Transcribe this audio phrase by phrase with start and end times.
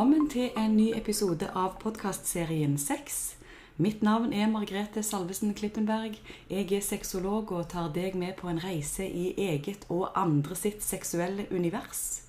[0.00, 3.34] Velkommen til en ny episode av podkastserien Sex.
[3.76, 6.14] Mitt navn er Margrethe Salvesen Klippenberg.
[6.48, 10.80] Jeg er sexolog og tar deg med på en reise i eget og andre sitt
[10.80, 12.22] seksuelle univers.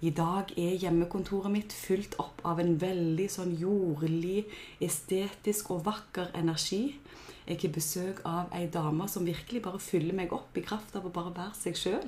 [0.00, 4.46] I dag er hjemmekontoret mitt fylt opp av en veldig sånn jordlig,
[4.80, 6.96] estetisk og vakker energi.
[7.42, 11.08] Jeg har besøk av ei dame som virkelig bare fyller meg opp i kraft av
[11.08, 12.04] å bare være seg sjøl.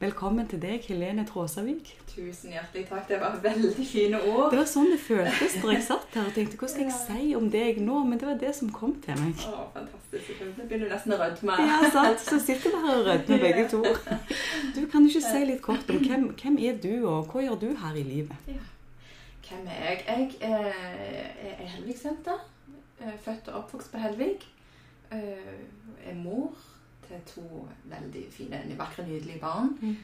[0.00, 1.92] Velkommen til deg, Helene Tråsavik.
[2.10, 3.04] Tusen hjertelig takk.
[3.06, 4.48] Det var veldig fine ord.
[4.50, 7.36] Det var sånn det føltes da jeg satt her og tenkte hva skal jeg si
[7.38, 8.00] om deg nå?
[8.08, 9.44] Men det var det som kom til meg.
[9.46, 10.32] Å, fantastisk.
[10.42, 11.58] Jeg begynner nesten å rødme.
[11.70, 12.24] Ja, sant.
[12.26, 13.82] Så sitter vi her og rødmer begge to.
[14.74, 17.68] Du, Kan ikke si litt kort om hvem, hvem er du, og hva gjør du
[17.84, 18.50] her i livet?
[18.50, 18.66] Ja.
[19.46, 20.02] Hvem er jeg?
[20.08, 22.42] Jeg er, er Helvig-senter.
[23.22, 24.02] Født og oppvokst på
[25.10, 25.68] Helvig.
[26.04, 26.52] Er mor
[27.06, 29.78] til to veldig fine, vakre, nydelige barn.
[29.82, 29.96] Mm.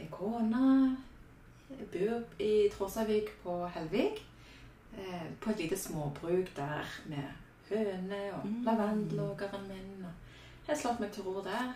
[0.00, 0.96] Er kone.
[1.92, 4.10] Bor i Tråsavik på Helvig.
[5.40, 7.24] På et lite småbruk der med
[7.70, 8.64] høne og Mm.
[8.64, 10.06] lavendelågeren min.
[10.66, 11.72] jeg har slått meg til ro der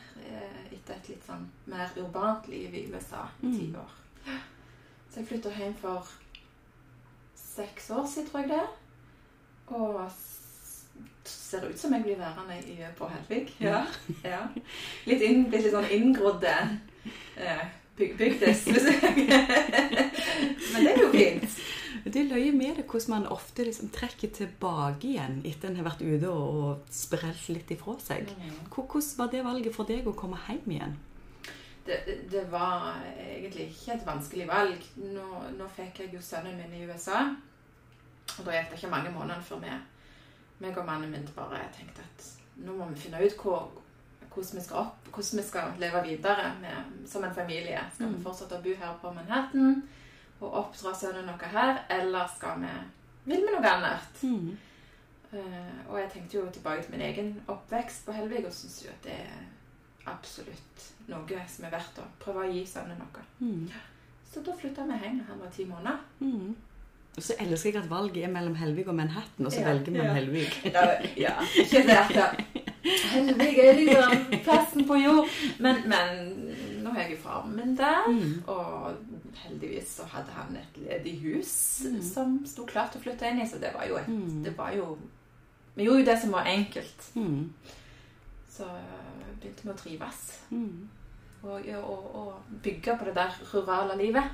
[0.72, 3.75] etter et litt sånn mer urbant liv i USA i ti Mm.
[3.77, 3.91] år.
[5.11, 6.06] Så jeg flytta hjem for
[7.34, 8.67] seks år siden, tror jeg det.
[9.67, 10.11] Og
[11.28, 13.55] ser ut som jeg blir værende i, på Helvig.
[13.60, 13.84] Ja.
[14.24, 14.42] ja.
[15.08, 16.52] Litt, inn, litt sånn inngrodde
[17.36, 17.64] eh,
[17.98, 18.66] byg, bygdes.
[20.72, 21.58] Men det er jo fint.
[22.06, 25.88] Det er løye med det hvordan man ofte liksom trekker tilbake igjen etter en har
[25.88, 28.30] vært ute og, og sprelt litt ifra seg.
[28.70, 30.94] Hvordan var det valget for deg å komme hjem igjen?
[31.86, 31.98] Det,
[32.30, 34.86] det var egentlig ikke et vanskelig valg.
[35.02, 35.27] Nå,
[35.58, 37.27] nå fikk jeg jo sønnen min i USA.
[38.36, 39.74] Og da gikk det ikke mange månedene før vi,
[40.61, 42.25] meg og mannen min bare tenkte at
[42.65, 43.67] nå må vi finne ut hvor,
[44.35, 47.81] hvordan, vi skal opp, hvordan vi skal leve videre med, som en familie.
[47.95, 48.23] Skal vi Mm.
[48.25, 49.83] fortsette å bo her på Manhattan
[50.41, 52.72] og oppdra sønnen noe her, eller skal vi
[53.25, 54.22] vil vi noe annet?
[54.22, 54.56] Mm.
[55.33, 58.91] Uh, og jeg tenkte jo tilbake til min egen oppvekst på Helvig og syns jo
[58.93, 63.25] at det er absolutt noe som er verdt å prøve å gi sønnen noe.
[63.41, 63.66] Mm.
[64.33, 65.99] Så da flytta vi hjem han var ti måneder.
[66.21, 66.55] Mm.
[67.16, 69.93] Og så elsker jeg at valget er mellom Helvig og Manhattan, og så Ja, velger
[69.93, 70.12] man ja.
[70.12, 70.47] Helvig.
[70.65, 70.82] Ja,
[71.16, 72.41] ja, ikke det at
[73.12, 75.28] Helvig er liksom plassen på jord.
[75.59, 78.43] Men, men nå har jeg jo min der, Mm.
[78.47, 78.93] og
[79.34, 82.03] heldigvis så hadde han et ledig hus Mm.
[82.03, 84.44] som sto klart til å flytte inn i, så det var jo et Mm.
[84.44, 84.98] Det var jo
[85.77, 87.10] Vi gjorde jo det som var enkelt.
[87.15, 87.53] Mm.
[88.50, 88.65] Så
[89.41, 90.41] begynte vi å trives.
[90.50, 90.88] Mm.
[91.43, 94.25] Og, og, og bygge på det der rurale livet.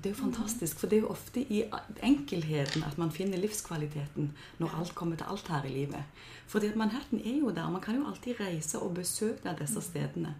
[0.00, 1.62] Det er jo fantastisk, for det er jo ofte i
[2.02, 6.04] enkelheten at man finner livskvaliteten når alt kommer til alt her i livet.
[6.54, 7.70] At Manhattan er jo der.
[7.70, 10.34] Man kan jo alltid reise og besøke disse stedene.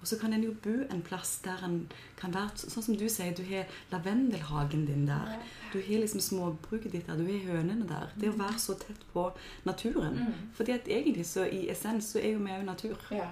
[0.00, 1.86] Og så kan en jo bo en plass der en
[2.20, 5.38] kan være Sånn som du sier, du har lavendelhagen din der.
[5.72, 7.16] Du har liksom småbruket ditt der.
[7.16, 8.10] Du har hønene der.
[8.20, 9.30] Det å være så tett på
[9.64, 10.18] naturen.
[10.26, 10.50] Mm.
[10.58, 13.00] Fordi at egentlig så i essens så er jo vi òg natur.
[13.10, 13.30] Ja.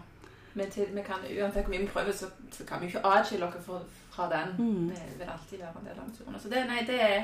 [0.55, 3.47] Men til, vi kan, uansett hvor mye vi prøver, så, så kan vi ikke atskille
[3.47, 3.83] oss fra,
[4.13, 4.55] fra den.
[4.59, 4.89] Mm.
[4.93, 6.41] Det vil alltid være en del av naturen.
[6.41, 7.21] Så det, nei, det er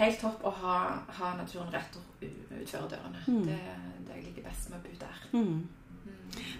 [0.00, 0.76] helt topp å ha,
[1.18, 3.20] ha naturen rett utfor dørene.
[3.26, 3.44] Mm.
[3.48, 3.58] Det,
[4.06, 5.18] det jeg liker best med å bo der.
[5.32, 5.58] Mm.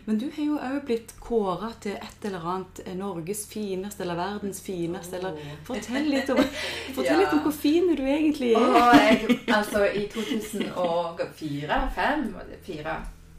[0.05, 4.17] Men du har jo òg blitt kåra til et eller annet eh, Norges fineste eller
[4.19, 5.17] verdens fineste.
[5.19, 5.33] Eller
[5.67, 6.39] fortell litt om,
[6.97, 8.61] fortell litt om hvor fin du egentlig er.
[8.63, 9.17] Og jeg,
[9.59, 12.27] altså, i 2004-2005
[12.67, 12.95] Fire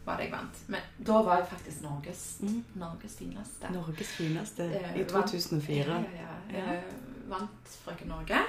[0.07, 0.59] var det jeg vant.
[0.72, 2.63] Men da var jeg faktisk Norges, Mm.
[2.79, 3.69] Norges fineste.
[3.73, 5.85] Norges fineste Eh, i 2004.
[5.85, 6.63] Ja, ja, ja.
[6.72, 6.84] Jeg
[7.29, 8.40] vant Frøken Norge.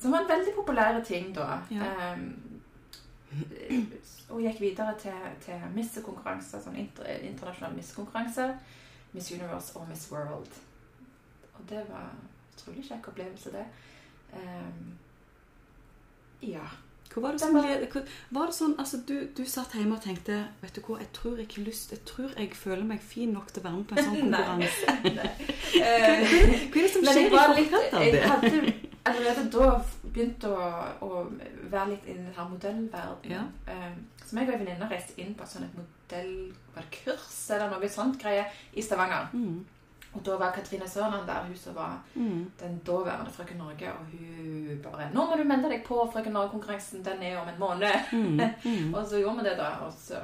[0.00, 1.60] Som var en veldig populær ting da.
[1.70, 2.12] Ja.
[2.12, 2.60] Um,
[4.30, 5.12] og gikk videre til,
[5.44, 8.54] til missekonkurranser, sånn inter, internasjonale missekonkurranser.
[9.12, 10.58] Miss Universe og Miss World.
[11.54, 13.64] Og det var en utrolig kjekk opplevelse, det.
[14.34, 14.98] Um,
[16.42, 16.66] ja.
[17.16, 17.54] Hvor var det, Det som,
[18.30, 21.38] var- det sånn, altså du, du satt hjemme og tenkte Vet du hva, jeg tror
[21.40, 23.96] jeg har lyst Jeg tror jeg føler meg fin nok til å være med på
[23.96, 24.96] en sånn konkurranse.
[25.16, 25.30] Nei.
[25.80, 28.74] Hva er det som skjer i forkant av Jeg hadde
[29.06, 29.70] allerede da
[30.02, 30.56] begynt å,
[31.06, 31.10] å
[31.70, 33.22] være litt i denne modellverdenen.
[33.30, 33.44] Ja.
[33.70, 36.32] Um, så meg og ei venninne reiste inn på et sånt modell...
[36.74, 38.44] Var det kurs eller noe sånt greie
[38.76, 39.30] i Stavanger?
[39.32, 39.60] Mm,
[40.16, 44.04] Og da var Katrine Sørland der, hun som var mm, den daværende Frøken Norge, og
[44.12, 48.12] hun bare 'Nå må du melde deg på Frøken Norge-konkurransen, den er om en måned.'
[48.12, 48.94] mm, mm.
[48.96, 50.22] Og så gjorde vi det, da, og så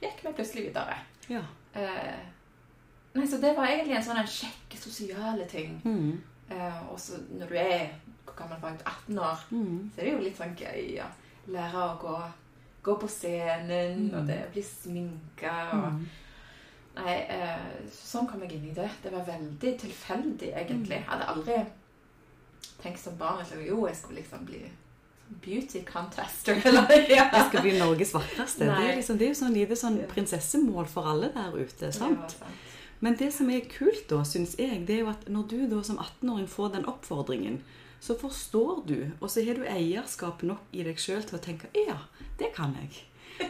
[0.00, 0.96] gikk vi plutselig videre.
[1.28, 1.42] Ja.
[1.74, 2.16] Eh,
[3.14, 5.80] nei, så det var egentlig en sånn en kjekk sosiale ting.
[5.84, 6.16] Mm,
[6.50, 7.88] Eh, og så når du er
[8.24, 11.06] hvor gammel var jeg, 18 år, mm, så er det jo litt sånn gøy å
[11.50, 12.18] lære å gå,
[12.82, 14.14] gå på scenen, Mm.
[14.18, 16.06] og det blir sminka og mm.
[16.96, 18.88] Nei, eh, sånn kom jeg inn i det.
[19.02, 20.96] Det var veldig tilfeldig, egentlig.
[21.02, 21.58] Jeg hadde aldri
[22.80, 24.62] tenkt som barn at jo, jeg skulle liksom bli
[25.44, 26.60] beauty contester.
[26.68, 27.26] Eller, ja.
[27.32, 28.64] Jeg skal bli Norges vakreste.
[28.64, 31.92] Det er, liksom, det er jo sånn lite sånn prinsessemål for alle der ute.
[31.92, 32.22] Sant?
[32.22, 32.64] var sant.
[33.04, 35.82] Men det som er kult, da, syns jeg, det er jo at når du da
[35.84, 37.58] som 18-åring får den oppfordringen,
[38.00, 41.68] så forstår du, og så har du eierskap nok i deg sjøl til å tenke
[41.76, 41.98] ja,
[42.40, 43.02] det kan jeg.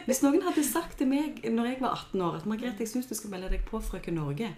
[0.07, 3.09] Hvis noen hadde sagt til meg når jeg var 18 år at Margrethe, jeg syns
[3.09, 4.51] du skal melde deg på Frøken Norge,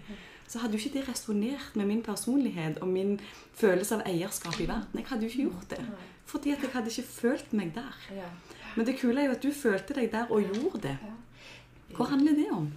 [0.50, 3.18] så hadde jo ikke det resonnert med min personlighet og min
[3.54, 4.98] følelse av eierskap i verden.
[4.98, 5.82] Jeg hadde jo ikke gjort det.
[6.30, 7.98] Fordi at jeg hadde ikke følt meg der.
[8.76, 10.96] Men det kule er jo at du følte deg der og gjorde det.
[11.94, 12.70] Hva handler det om?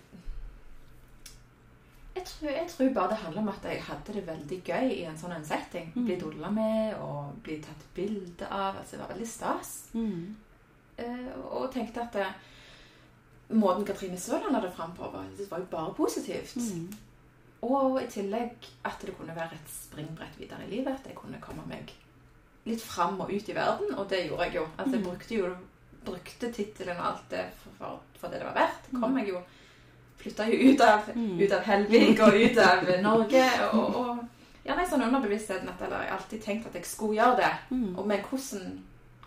[2.14, 5.04] Jeg tror, jeg tror bare det handler om at jeg hadde det veldig gøy i
[5.10, 5.90] en sånn setting.
[5.96, 6.06] Mm.
[6.06, 8.78] Bli dolla med og bli tatt bilde av.
[8.78, 9.72] Altså, det var veldig stas.
[9.98, 10.36] Mm.
[10.98, 12.34] Eh, og tenkte at eh,
[13.50, 16.56] måten Katrine Søland la det fram på, var, det var jo bare positivt.
[16.56, 16.94] Mm.
[17.64, 20.94] Og i tillegg at det kunne være et springbrett videre i livet.
[21.00, 21.94] At jeg kunne komme meg
[22.66, 24.66] litt fram og ut i verden, og det gjorde jeg jo.
[24.78, 25.04] At jeg Mm.
[25.10, 25.54] brukte jo
[26.06, 28.90] brukte tittelen og alt det for, for, for det det var verdt.
[29.00, 29.42] Kom jeg jo
[30.24, 31.40] Flytta jo ut av, Mm.
[31.42, 33.44] ut av Helvig og ut av Norge.
[33.74, 34.20] Og, og
[34.66, 37.50] ja, nei, sånn underbevisstheten at jeg alltid tenkt at jeg skulle gjøre det.
[37.72, 37.98] Mm.
[37.98, 38.78] Og, med hvordan,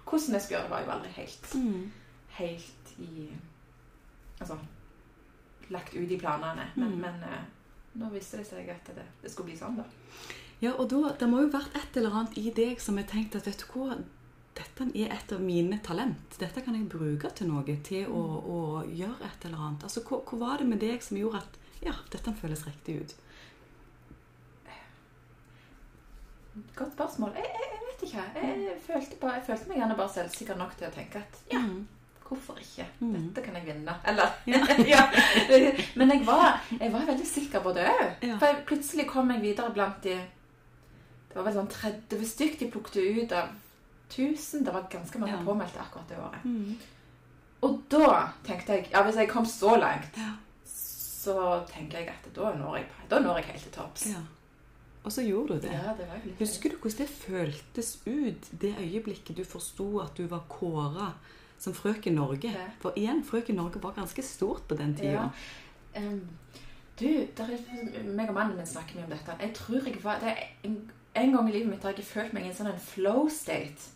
[0.06, 1.92] hvordan jeg skulle gjøre det, var jo aldri helt, Mm.
[2.38, 3.28] helt i
[4.40, 4.58] Altså
[5.70, 6.66] lagt ut i planene.
[6.76, 7.00] Men, Mm.
[7.00, 7.44] men eh,
[7.96, 9.84] nå viste det seg at det, det skulle bli sånn, da.
[10.60, 13.34] Ja, og da, det må jo vært et eller annet i deg som har tenkt
[13.36, 13.96] at vet du hva,
[14.54, 16.38] dette er et av mine talent.
[16.38, 19.82] Dette kan jeg bruke til noe, til å, å gjøre et eller annet.
[19.84, 23.14] Altså, hva, hva var det med deg som gjorde at ja, dette føles riktig ut?
[26.76, 27.32] Godt spørsmål.
[27.36, 28.22] Jeg, jeg vet ikke.
[28.42, 31.58] Jeg, følte bare, jeg følte meg gjerne bare selvsikker nok til å tenke at ja,
[31.60, 31.86] Mm.
[32.28, 32.86] hvorfor ikke?
[33.00, 33.12] Mm.
[33.28, 33.94] Dette kan jeg vinne.
[34.04, 34.62] Eller Ja.
[34.94, 35.70] ja.
[35.96, 38.26] Men jeg var, jeg var veldig sikker på det òg.
[38.38, 40.16] For jeg, plutselig kom jeg videre blant de
[41.28, 43.48] Det var vel sånn 30 stykk de plukket ut av
[44.10, 44.64] 1000.
[44.64, 45.44] Det var ganske mange Ja.
[45.44, 46.44] påmeldte akkurat det året.
[46.44, 46.76] Mm.
[47.62, 50.16] Og da tenkte jeg ja, hvis jeg kom så langt,
[50.66, 54.06] så tenker jeg at da når jeg, da når jeg helt til topps.
[54.12, 54.20] ja.
[55.06, 55.70] Og så gjorde du det.
[55.70, 60.42] Ja, det Husker du hvordan det føltes ut det øyeblikket du forsto at du var
[60.50, 61.12] kåra
[61.62, 62.50] som Frøken Norge?
[62.50, 62.66] Ja.
[62.82, 65.28] For igjen, Frøken Norge var ganske stort på den tida.
[65.94, 66.02] Ja.
[66.02, 66.24] Um,
[66.98, 67.06] du,
[67.36, 69.36] der er, meg og mannen min snakker mye om dette.
[69.40, 70.76] Jeg tror jeg var det er en,
[71.14, 73.92] en gang i livet mitt har jeg følt meg i en sånn flow state.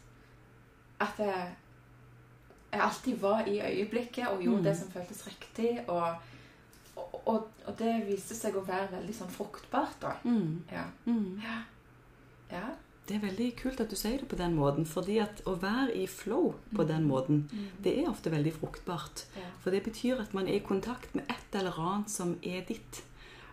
[1.00, 1.46] At jeg,
[2.72, 4.64] jeg alltid var i øyeblikket og gjorde Mm.
[4.64, 5.80] det som føltes riktig.
[5.88, 6.14] Og,
[7.26, 10.14] og, og, det viste seg å være veldig sånn fruktbart, da.
[10.24, 10.62] Mm.
[10.72, 10.84] Ja.
[11.06, 11.40] Mm.
[11.44, 11.58] ja.
[12.52, 12.64] ja.
[13.08, 15.94] Det er veldig kult at du sier det på den måten, fordi at å være
[15.98, 17.68] i flow på den måten, Mm.
[17.82, 19.24] det er ofte veldig fruktbart.
[19.36, 19.48] ja.
[19.62, 23.02] For det betyr at man er i kontakt med et eller annet som er ditt.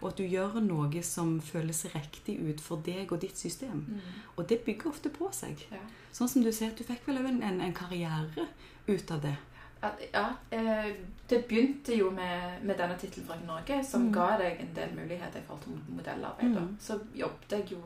[0.02, 3.86] Og at du gjør noe som føles riktig ut for deg og ditt system.
[3.90, 4.02] Mm.
[4.38, 5.66] Og det bygger ofte på seg.
[5.72, 5.82] ja.
[6.14, 8.46] Sånn som du sier, at du fikk vel en, en, en karriere
[8.88, 9.36] ut av det.
[9.84, 10.96] At, ja, eh,
[11.30, 14.14] det begynte jo med, med denne tittelen fra Norge, som Mm.
[14.14, 16.56] ga deg en del muligheter i forhold til modellarbeid.
[16.56, 16.78] Mm.
[16.80, 17.78] Så jobbet jeg jo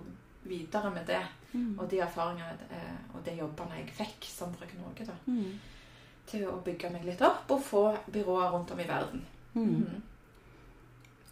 [0.44, 1.22] videre med det,
[1.54, 1.80] Mm.
[1.80, 5.60] og de erfaringene eh, og de jobbene jeg fikk som Frøken Norge, da, Mm.
[6.28, 9.22] til å bygge meg litt opp og få byråer rundt om i verden.
[9.54, 9.66] Mm.
[9.68, 10.02] Mhm.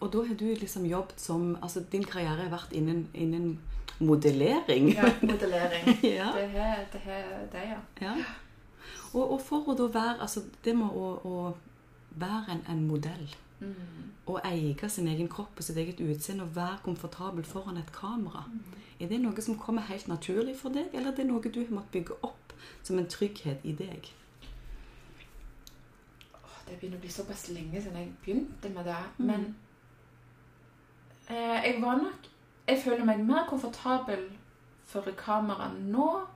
[0.01, 3.59] Og da har du liksom jobbet som Altså din karriere har vært innen, innen
[3.99, 4.93] modellering.
[4.95, 5.85] Ja, modellering.
[6.03, 6.31] ja.
[6.35, 7.77] Det er det, det, ja.
[8.01, 8.13] ja.
[9.13, 11.53] Og, og for å da være Altså det med å, å
[12.21, 13.75] være en, en modell Mm.
[14.25, 18.45] og eie sin egen kropp og sitt eget utseende og være komfortabel foran et kamera,
[18.99, 21.73] er det noe som kommer helt naturlig for deg, eller er det noe du har
[21.75, 24.13] måttet bygge opp som en trygghet i deg?
[26.69, 29.03] Det begynner å bli såpass lenge siden jeg begynte med det.
[29.17, 29.25] Mm.
[29.27, 29.55] Men
[31.27, 32.27] eh, jeg var nok
[32.67, 34.27] Jeg føler meg mer komfortabel
[34.85, 36.27] foran kamera nå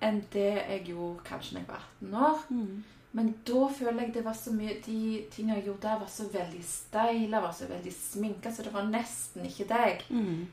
[0.00, 2.38] enn det jeg gjorde kanskje da jeg var 18 år.
[2.50, 2.84] Mm.
[3.18, 4.98] Men da føler jeg det var så mye De
[5.32, 8.84] tingene jeg gjorde der, var så veldig steile, var så veldig sminka, så det var
[8.92, 10.04] nesten ikke deg.
[10.10, 10.46] Mm.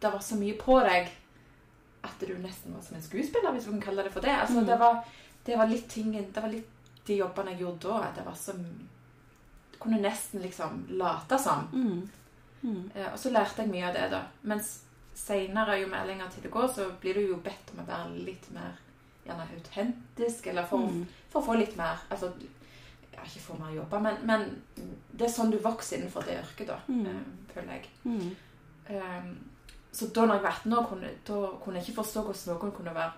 [0.00, 1.10] Det var så mye på deg
[2.06, 4.30] at du nesten var som en skuespiller, hvis vi kan kalle det for det.
[4.30, 4.66] Altså, Mm.
[4.66, 5.04] det, var,
[5.44, 6.70] det var litt tingen Det var litt
[7.06, 7.98] de jobbene jeg gjorde da.
[8.08, 8.52] At det var så
[9.72, 11.66] Du kunne nesten liksom late som.
[11.72, 12.08] Mm.
[12.62, 12.90] Mm.
[12.94, 14.22] Eh, og så lærte jeg mye av det, da.
[14.42, 14.82] Mens
[15.14, 18.24] seinere, jo mer lenger tid det går, så blir du jo bedt om å være
[18.24, 18.72] litt mer
[19.26, 21.06] gjerne autentisk, eller for, Mm.
[21.30, 22.32] for å få litt mer Altså
[23.12, 24.62] ja, ikke få mer jobber, men, men
[25.16, 27.06] det er sånn du vokser innenfor det yrket, da, Mm.
[27.06, 27.22] eh,
[27.54, 27.86] føler jeg.
[28.04, 28.36] Mm.
[28.90, 29.30] Um,
[29.92, 32.72] så da når jeg var 18 år, kunne, da kunne jeg ikke forstå hvordan noen
[32.76, 33.12] kunne være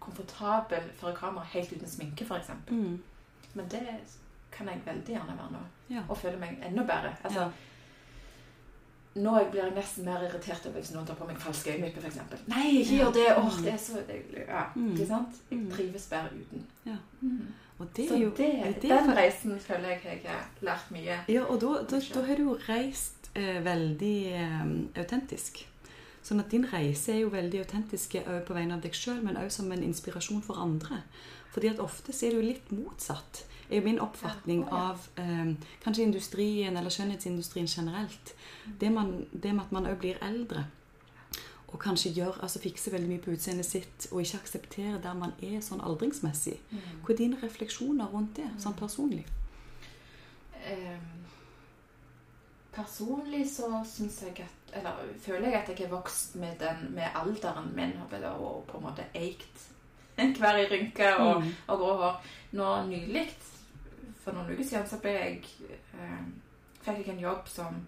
[0.00, 2.48] komfortabel for kamera helt uten sminke, f.eks.
[2.70, 3.02] Mm.
[3.54, 3.82] Men det
[4.52, 5.60] kan jeg veldig gjerne være nå.
[5.90, 6.02] Ja.
[6.08, 7.14] Og føle meg enda bedre.
[7.24, 7.50] Altså, Ja.
[9.14, 12.46] Nå blir jeg nesten mer irritert over hvis noen tar på meg falske øyenvipper, f.eks.
[12.48, 13.26] Nei, ikke gjør det!
[13.36, 13.98] Åh, det er så
[14.48, 14.92] Ja, Mm.
[14.94, 15.40] ikke sant?
[15.50, 15.70] Jeg Mm.
[15.70, 16.66] trives bedre uten.
[16.86, 16.96] Ja.
[17.20, 17.46] Mm.
[17.78, 20.90] Og det er jo så det er den fa- reisen føler jeg jeg har lært
[20.90, 21.18] mye.
[21.28, 25.66] Ja, og da, da, da har du jo reist eh, veldig eh, autentisk.
[26.22, 29.36] Sånn at din reise er jo veldig autentisk også på vegne av deg sjøl, men
[29.36, 31.02] også som en inspirasjon for andre.
[31.52, 33.44] Fordi at ofte så er det jo litt motsatt.
[33.72, 38.34] Er min oppfatning av eh, kanskje industrien eller skjønnhetsindustrien generelt.
[38.80, 40.64] Det, man, det med at man òg blir eldre.
[41.72, 45.32] Og kanskje gjør, altså fikser veldig mye på utseendet sitt og ikke aksepterer der man
[45.42, 46.58] er sånn aldringsmessig.
[47.00, 49.22] Hva er dine refleksjoner rundt det, sånn personlig?
[50.68, 51.24] Ehm,
[52.74, 57.08] personlig så syns jeg at Eller føler jeg at jeg har vokst med, den, med
[57.14, 59.66] alderen min og, og på en måte eikt
[60.40, 61.50] hver i rynke og, Mm.
[61.68, 62.20] og grå hår.
[62.52, 63.26] Nå nylig,
[64.24, 65.38] for noen uker siden, så ble jeg
[65.94, 66.20] eh,
[66.82, 67.80] fikk jeg en jobb som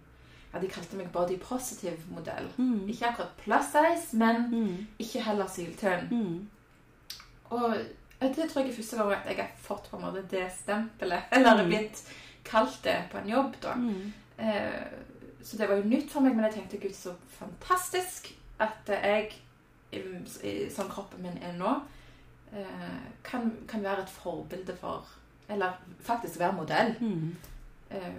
[0.54, 2.46] ja, De kalte meg body positive modell.
[2.58, 2.88] Mm.
[2.88, 4.86] Ikke akkurat plus size, men Mm.
[4.98, 6.04] ikke heller syltynn.
[6.10, 6.48] Mm.
[7.50, 7.74] Og
[8.20, 11.22] det tror jeg første gang at jeg har fått på en måte det stempelet.
[11.32, 11.68] Eller Mm.
[11.68, 12.04] blitt
[12.44, 13.74] kalt det på en jobb, da.
[13.74, 14.12] Mm.
[14.38, 14.86] Eh,
[15.42, 19.32] så det var jo nytt for meg, men jeg tenkte gud, så fantastisk at jeg,
[20.70, 21.74] som kroppen min er nå,
[22.52, 25.04] eh, kan, kan være et forbilde for
[25.48, 26.94] Eller faktisk være modell.
[27.00, 27.36] Mm.
[27.90, 28.14] Eh,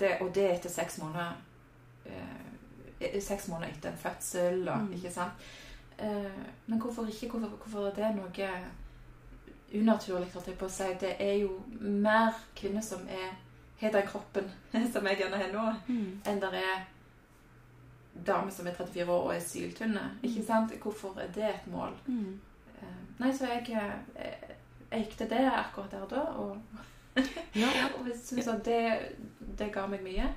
[0.00, 1.32] det, og det etter seks måneder
[2.06, 4.92] eh, Seks måneder etter en fødsel, og, Mm.
[4.92, 5.32] ikke sant?
[5.98, 7.28] Eh, men hvorfor ikke?
[7.30, 8.48] Hvorfor, hvorfor er det noe
[9.74, 10.32] unaturlig?
[10.32, 10.84] holdt jeg på å si?
[11.00, 13.36] Det er jo mer kvinner som er,
[13.80, 14.50] har den kroppen
[14.92, 16.20] som jeg gjerne har nå, Mm.
[16.26, 16.86] enn det er
[18.26, 20.10] damer som er 34 år og er syltynne.
[20.22, 20.72] Ikke sant?
[20.82, 21.94] Hvorfor er det et mål?
[22.06, 22.40] Mm.
[23.18, 23.64] Nei, så jeg
[24.92, 26.56] eh, til det akkurat der og da, og,
[27.58, 27.68] Ja,
[27.98, 28.82] og jeg synes at det,
[29.58, 30.28] det ga meg mye.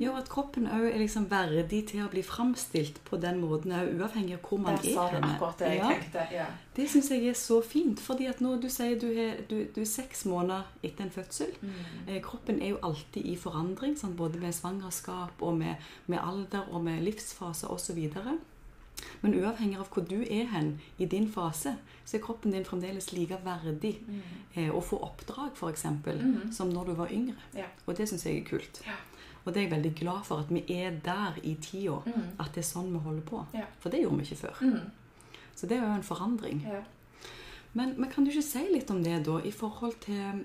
[0.00, 4.34] ja, at kroppen òg er liksom verdig til å bli framstilt på den måten, uavhengig
[4.38, 4.94] av hvor man Der er.
[4.94, 5.88] sa det jeg Ja.
[5.88, 6.26] tenkte.
[6.32, 6.46] Ja.
[6.76, 8.00] Det syns jeg er så fint.
[8.00, 11.52] fordi at nå du sier du, er, du, du er seks måneder etter en fødsel
[11.62, 11.72] Mm.
[12.08, 15.76] eh, Kroppen er jo alltid i forandring, sånn, både med svangerskap og med,
[16.06, 18.10] med alder og med livsfase osv.
[19.22, 23.12] Men uavhengig av hvor du er hen i din fase, så er kroppen din fremdeles
[23.12, 24.20] like verdig Mm.
[24.54, 26.52] eh, å få oppdrag, f.eks., mm.
[26.52, 27.36] som når du var yngre.
[27.54, 27.66] Ja.
[27.86, 28.82] Og det syns jeg er kult.
[28.86, 28.96] Ja.
[29.44, 32.00] Og det er jeg veldig glad for at vi er der i tida.
[32.06, 32.28] Mm.
[32.38, 33.46] At det er sånn vi holder på.
[33.54, 33.64] Ja.
[33.80, 34.62] For det gjorde vi ikke før.
[34.62, 34.90] Mm.
[35.54, 36.60] Så det er jo en forandring.
[36.68, 36.82] Ja.
[37.72, 40.44] Men, men kan du ikke si litt om det, da, i forhold til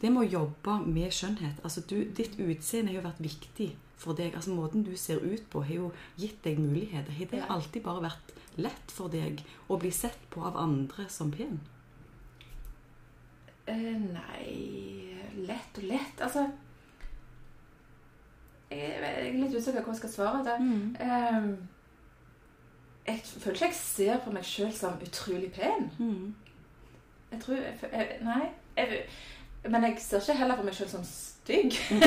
[0.00, 1.60] det med å jobbe med skjønnhet?
[1.64, 4.34] Altså, du, Ditt utseende har jo vært viktig for deg.
[4.36, 7.12] Altså, Måten du ser ut på, har jo gitt deg muligheter.
[7.16, 11.32] Har det alltid bare vært lett for deg å bli sett på av andre som
[11.32, 11.60] pen?
[13.66, 16.20] Eh, nei Lett og lett.
[16.22, 16.46] Altså
[18.70, 20.44] Jeg er litt usikker på hva jeg skal svare.
[20.46, 20.54] Det.
[20.60, 20.96] Mm.
[21.00, 21.50] Ehm,
[23.06, 25.90] jeg føler ikke jeg ser på meg sjøl som utrolig pen.
[25.98, 26.34] Mm.
[27.30, 28.48] Jeg tror jeg, jeg, Nei.
[28.76, 29.04] Jeg,
[29.70, 31.76] men jeg ser ikke heller på meg sjøl som stygg.
[31.90, 32.00] Men,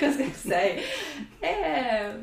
[0.00, 0.62] hva skal jeg si?
[1.42, 2.14] Jeg,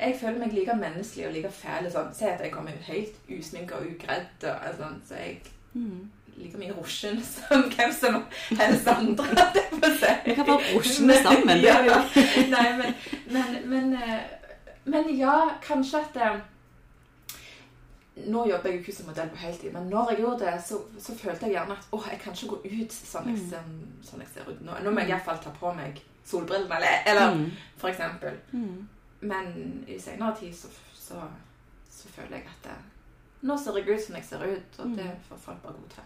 [0.00, 1.88] jeg føler meg like menneskelig og like fæl.
[1.92, 2.12] Sånn.
[2.14, 4.46] Se at jeg kommer helt usminka og ugredd.
[4.50, 5.38] Og, sånn, så jeg
[5.76, 6.06] Mm.
[6.40, 8.14] like mye rusjen som hvem som
[8.56, 9.26] helst andre.
[10.00, 10.12] si.
[10.24, 11.58] Vi kan bare rusjene sammen.
[11.64, 11.98] Det ja.
[12.48, 12.94] Nei, men,
[13.30, 14.22] men, men, eh,
[14.84, 15.34] men ja,
[15.66, 16.38] kanskje at eh,
[18.16, 20.78] Nå jobber jeg jo ikke som modell på heltid, men når jeg gjorde det, så,
[20.98, 23.50] så følte jeg gjerne at åh, jeg kan ikke gå ut sånn jeg Mm.
[23.50, 23.62] ser,
[24.10, 24.72] sånn jeg ser ut nå.
[24.84, 27.50] Nå må jeg iallfall ta på meg solbrillene, eller, eller Mm.
[27.76, 28.38] for eksempel.
[28.52, 28.88] Mm.
[29.20, 31.20] Men i senere tid så, så,
[31.90, 32.76] så føler jeg at det,
[33.42, 34.96] nå ser jeg ut som jeg ser ut, og Mm.
[34.96, 36.02] det får folk bare godta.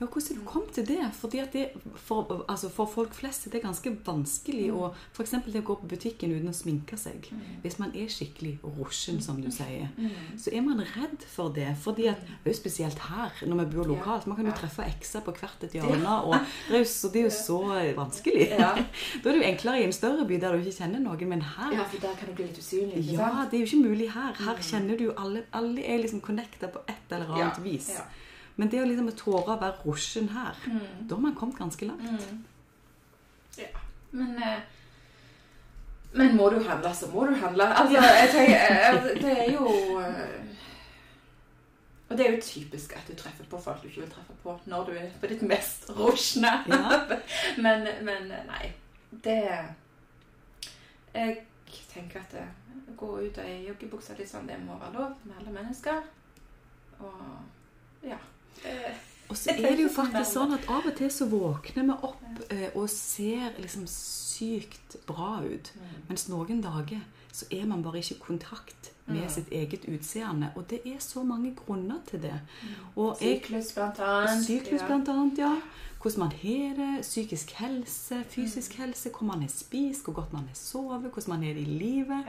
[0.00, 0.98] Ja, hvordan du kom til det?
[1.16, 5.30] Fordi at det for, altså for folk flest er det ganske vanskelig å F.eks.
[5.46, 7.30] det å gå på butikken uten å sminke seg.
[7.62, 10.10] Hvis man er skikkelig rusjen, som du sier, Mm.
[10.38, 11.70] så er man redd for det.
[11.80, 14.26] Fordi at, det er jo spesielt her, når vi bor lokalt.
[14.26, 16.16] Man kan jo treffe ekser på hvert et hjørne.
[16.28, 16.34] Og
[16.68, 17.58] det er jo så, det er jo så
[17.96, 18.50] vanskelig.
[18.58, 18.74] Ja.
[19.22, 21.28] Da er det jo enklere i en større by der du ikke kjenner noen.
[21.28, 23.00] Men her ja, for der kan du bli litt usynlig.
[23.12, 24.36] ja, det er jo ikke mulig her.
[24.44, 27.88] Her kjenner du alle Alle er liksom connecta på et eller annet Ja, vis.
[27.96, 28.04] ja.
[28.56, 31.08] Men det å liksom tåre å være rushen her, Mm.
[31.08, 32.00] da har man kommet ganske langt.
[32.02, 32.44] Mm.
[33.58, 33.68] Ja.
[34.12, 34.60] Men eh,
[36.12, 37.64] Men må du handle, så må du handle.
[37.76, 40.54] Altså, jeg tenker eh, Det er jo eh,
[42.08, 44.54] Og det er jo typisk at du treffer på folk du ikke vil treffe på
[44.70, 46.52] når du er på ditt mest rusjne.
[46.70, 47.00] Ja.
[47.64, 48.72] men, men nei.
[49.10, 49.40] Det
[51.14, 51.36] Jeg
[51.92, 52.46] tenker at det,
[52.96, 56.00] gå ut av joggebuksa litt sånn, det må være lov med alle mennesker.
[57.00, 58.16] Og ja.
[59.28, 62.52] Og så er det jo faktisk sånn at av og til så våkner vi opp
[62.52, 65.72] eh, og ser liksom sykt bra ut.
[65.74, 65.94] Mm.
[66.08, 67.00] Mens noen dager
[67.34, 69.28] så er man bare ikke i kontakt med Mm.
[69.30, 70.48] sitt eget utseende.
[70.56, 72.40] Og det er så mange grunner til det.
[72.96, 74.44] Og jeg, Syklus, blant annet.
[74.46, 75.56] syklus blant annet, ja.
[76.02, 80.42] Hvordan man har det, psykisk helse, fysisk helse, hvor man har spist, hvor godt man
[80.42, 82.24] har sovet, hvordan man er i livet.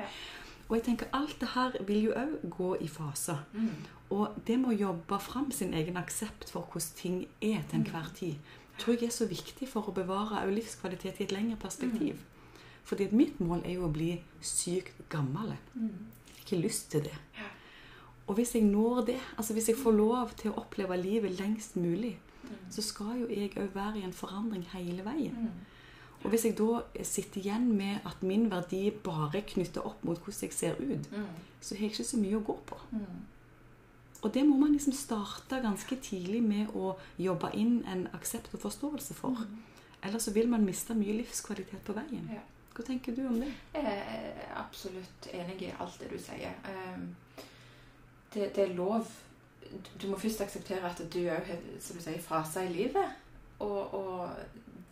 [0.69, 3.37] Og jeg tenker alt det her vil jo òg gå i faser.
[3.53, 3.69] Mm.
[4.09, 8.09] Og det med å jobbe fram sin egen aksept for hvordan ting er til enhver
[8.15, 8.35] tid,
[8.79, 12.19] tror jeg er så viktig for å bevare òg livskvalitet i et lengre perspektiv.
[12.83, 15.55] Fordi at mitt mål er jo å bli sykt gammel.
[15.73, 15.89] Mm.
[16.43, 17.15] Ikke lyst til det.
[17.37, 17.47] Ja.
[18.27, 21.75] Og hvis jeg når det, altså hvis jeg får lov til å oppleve livet lengst
[21.75, 22.71] mulig, Mm.
[22.71, 25.33] så skal jo jeg òg være i en forandring hele veien.
[25.35, 25.65] Mm.
[26.23, 30.17] Og hvis jeg da sitter igjen med at min verdi bare er knytta opp mot
[30.17, 31.25] hvordan jeg ser ut, Mm.
[31.61, 32.77] så har jeg ikke så mye å gå på.
[32.91, 33.21] Mm.
[34.21, 38.59] Og det må man liksom starte ganske tidlig med å jobbe inn en aksept og
[38.61, 39.29] forståelse for.
[39.29, 39.57] Mm.
[40.03, 42.29] Ellers så vil man miste mye livskvalitet på veien.
[42.33, 42.41] Ja.
[42.75, 43.53] Hva tenker du om det?
[43.73, 46.53] Jeg er absolutt enig i alt det du sier.
[46.65, 47.15] Um,
[48.33, 49.07] Det, det er lov
[50.01, 53.09] Du må først akseptere at du òg har som du sier, faser i livet.
[53.59, 54.29] Og, og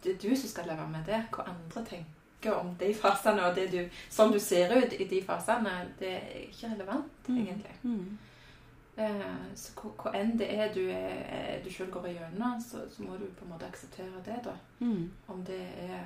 [0.05, 1.19] det er du som skal leve med det.
[1.35, 3.79] Hva andre tenker om de fasene og det du,
[4.13, 7.73] sånn du ser ut i de fasene, det er ikke relevant, egentlig.
[7.83, 8.17] Mm.
[8.97, 9.23] Eh,
[9.57, 13.25] Så hva, enn det er du, er, du sjøl går igjennom, så, så må du
[13.35, 14.53] på en måte akseptere det, da.
[14.79, 15.09] Mm.
[15.27, 15.59] Om det
[15.89, 16.05] er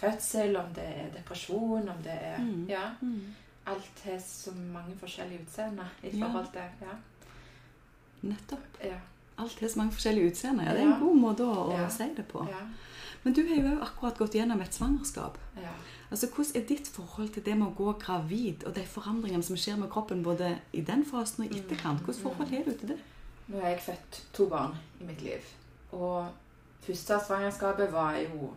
[0.00, 2.66] fødsel, om det er depresjon, om det er Mm.
[2.70, 2.86] Ja.
[3.02, 3.34] Mm.
[3.66, 6.94] Alt har så mange forskjellige utseender i forhold til Ja.
[8.22, 8.78] Nettopp.
[8.84, 8.96] Ja.
[9.38, 10.64] Alt har så mange forskjellige utseender.
[10.64, 10.94] Ja, det er Ja.
[10.94, 11.88] en god måte å, å Ja.
[11.88, 12.46] si det på.
[13.22, 15.38] Men du har jo akkurat gått gjennom et svangerskap.
[15.56, 15.72] ja.
[16.10, 19.56] Altså, Hvordan er ditt forhold til det med å gå gravid og de forandringene som
[19.56, 22.02] skjer med kroppen både i den fasen og etterkant?
[22.02, 22.96] Hvilket forhold har du til det?
[23.46, 25.52] Nå har jeg født to barn i mitt liv.
[25.92, 26.26] Og
[26.82, 28.50] første svangerskapet var jo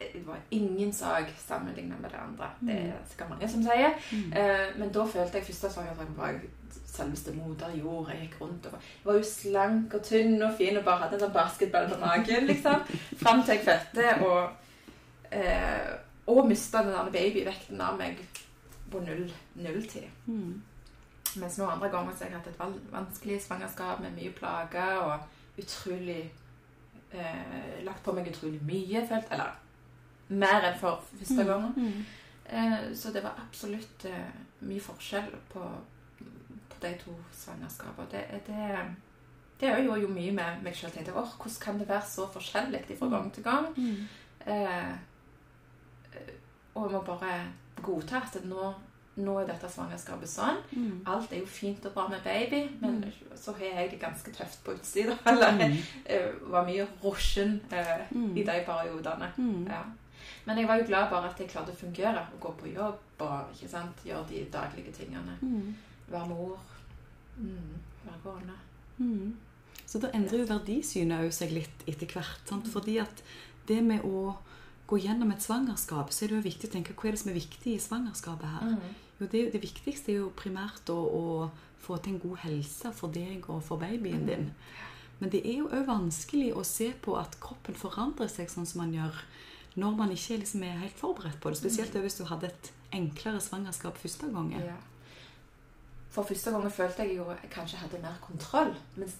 [0.00, 2.46] Det var ingen sak sammenlignet med det andre.
[2.60, 3.90] Det er sikkert mange som sier.
[4.12, 4.32] Mm.
[4.32, 6.38] Eh, men da følte jeg første svangerskapet var
[7.00, 8.10] selveste moder jord.
[8.12, 11.24] Jeg gikk rundt og var, jo slank og tynn og fin og bare hadde en
[11.26, 12.48] sånn basketball på magen.
[12.50, 12.86] liksom.
[13.22, 14.50] Fram til jeg fødte og,
[15.32, 15.92] eh,
[16.30, 18.20] og mista den der babyvekten av meg
[18.90, 20.10] på null, nulltid.
[20.26, 20.60] Mm.
[21.38, 25.60] Mens noen andre ganger så har jeg hatt et vanskelig svangerskap med mye plager og
[25.60, 26.22] utrolig
[27.12, 29.54] eh, Lagt på meg utrolig mye, følt Eller
[30.30, 31.72] mer enn for første gangen.
[31.76, 32.04] Mm.
[32.50, 34.34] Eh, så det var absolutt eh,
[34.66, 35.64] mye forskjell på
[36.82, 38.06] de to svangerskapene.
[38.10, 38.80] Det, det,
[39.60, 40.90] det gjorde jo mye med meg sjøl.
[40.94, 43.66] Tenkte åh, hvordan kan det være så forskjellig fra gang til gang?
[43.76, 44.08] Mm.
[44.46, 44.94] Eh,
[46.74, 47.34] og jeg må bare
[47.82, 48.72] godta at nå,
[49.20, 50.60] nå er dette svangerskapet sånn.
[50.72, 51.00] Mm.
[51.10, 53.36] Alt er jo fint og bra med baby, men Mm.
[53.36, 55.16] så har jeg det ganske tøft på utsida.
[55.26, 55.76] Eller Mm.
[56.06, 58.36] eh, var mye rushen eh, Mm.
[58.36, 59.32] i de periodene.
[59.36, 59.66] Mm.
[59.66, 59.82] Ja.
[60.46, 62.98] Men jeg var jo glad bare at jeg klarte å fungere og gå på jobb
[63.18, 63.44] og
[64.04, 65.36] gjøre de daglige tingene.
[65.42, 65.74] Mm.
[66.10, 66.58] Være mor.
[67.36, 68.58] Mm, være kone.
[68.98, 69.36] Mm.
[69.86, 72.42] Så da endrer jo verdisynet også seg litt etter hvert.
[72.48, 72.68] Sant?
[72.70, 73.22] Fordi at
[73.70, 74.36] det med å
[74.90, 77.32] gå gjennom et svangerskap, så er det jo viktig å tenke hva er det som
[77.32, 78.74] er viktig i svangerskapet her.
[78.74, 78.94] Mm.
[79.20, 81.24] Jo, det, det viktigste er jo primært å, å
[81.80, 84.50] få til en god helse for deg og for babyen din.
[85.20, 88.82] Men det er jo òg vanskelig å se på at kroppen forandrer seg sånn som
[88.82, 89.22] man gjør
[89.80, 91.60] når man ikke liksom er helt forberedt på det.
[91.60, 94.64] Spesielt hvis du hadde et enklere svangerskap første gangen.
[94.64, 94.78] Ja.
[96.22, 98.74] For første gang følte jeg jo jeg kanskje hadde mer kontroll.
[98.96, 99.12] Men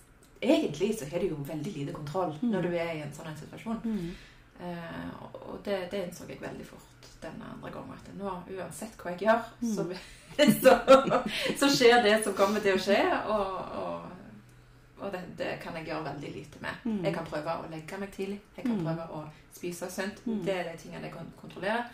[0.42, 2.50] egentlig så har du jo veldig lite kontroll Mm.
[2.50, 3.80] når du er i en sånn situasjon.
[3.84, 4.10] Mm.
[4.60, 7.92] Eh, og det, det innså jeg veldig fort denne andre gangen.
[7.92, 9.74] At nå, uansett hva jeg gjør, Mm.
[9.74, 9.84] så,
[10.62, 11.22] så,
[11.58, 13.00] så skjer det som kommer til å skje.
[13.28, 14.02] Og, og,
[15.00, 16.74] og det, det kan jeg gjøre veldig lite med.
[16.84, 17.04] Mm.
[17.04, 18.40] Jeg kan prøve å legge meg tidlig.
[18.56, 18.84] Jeg kan Mm.
[18.84, 19.24] prøve å
[19.56, 20.20] spise sunt.
[20.26, 20.42] Mm.
[20.44, 21.84] Det er de tingene jeg kan kontrollere.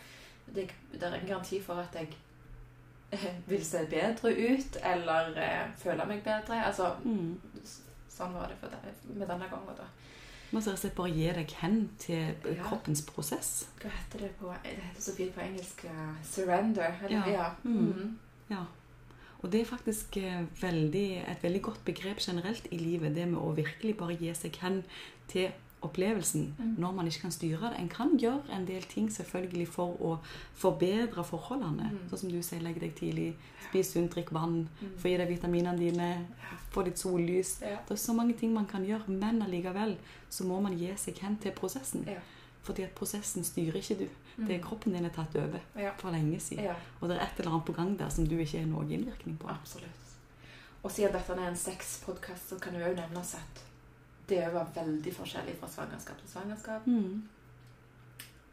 [0.55, 2.09] Det, det er en garanti for at jeg
[3.49, 6.65] vil se bedre ut eller eh, føle meg bedre.
[6.67, 7.37] Altså, Mm.
[8.11, 9.77] sånn var det det, med denne gangen.
[9.77, 9.85] da.
[10.53, 12.63] Man ser seg bare gi deg hen til Ja.
[12.65, 13.67] kroppens prosess.
[13.83, 16.95] Hva heter det på Det heter så fint på engelsk uh, surrender.
[17.05, 17.31] Eller, Ja.
[17.33, 17.51] ja.
[17.65, 17.93] Mm.
[17.93, 18.19] Mm.
[18.51, 18.65] Ja.
[19.43, 23.39] Og det er faktisk eh, veldig, et veldig godt begrep generelt i livet, det med
[23.39, 24.85] å virkelig bare gi seg hen
[25.29, 26.75] til opplevelsen Mm.
[26.79, 27.79] når man ikke kan styre det.
[27.79, 30.19] En kan gjøre en del ting selvfølgelig for å
[30.55, 31.91] forbedre forholdene.
[31.93, 32.09] Mm.
[32.11, 33.35] Sånn som du sier, legg deg tidlig,
[33.69, 34.89] spis sunt, drikk vann, Mm.
[34.99, 36.27] få i deg vitaminene dine,
[36.73, 37.61] få litt sollys.
[37.61, 37.77] Ja.
[37.89, 39.97] Det er så mange ting man kan gjøre, men allikevel
[40.31, 42.07] så må man gi seg hen til prosessen.
[42.07, 42.19] Ja.
[42.63, 44.09] Fordi at prosessen styrer ikke du.
[44.39, 44.65] Det er Mm.
[44.65, 45.91] kroppen din er tatt over Ja.
[45.99, 46.65] for lenge siden.
[46.65, 48.91] Ja, Og det er et eller annet på gang der som du ikke har noen
[48.91, 49.49] innvirkning på.
[49.49, 49.91] absolutt.
[50.83, 53.63] Og siden dette er en sexpodkast, så kan det jo nevnes at
[54.29, 56.87] det var veldig forskjellig fra svangerskap til svangerskap.
[56.87, 57.23] Mm.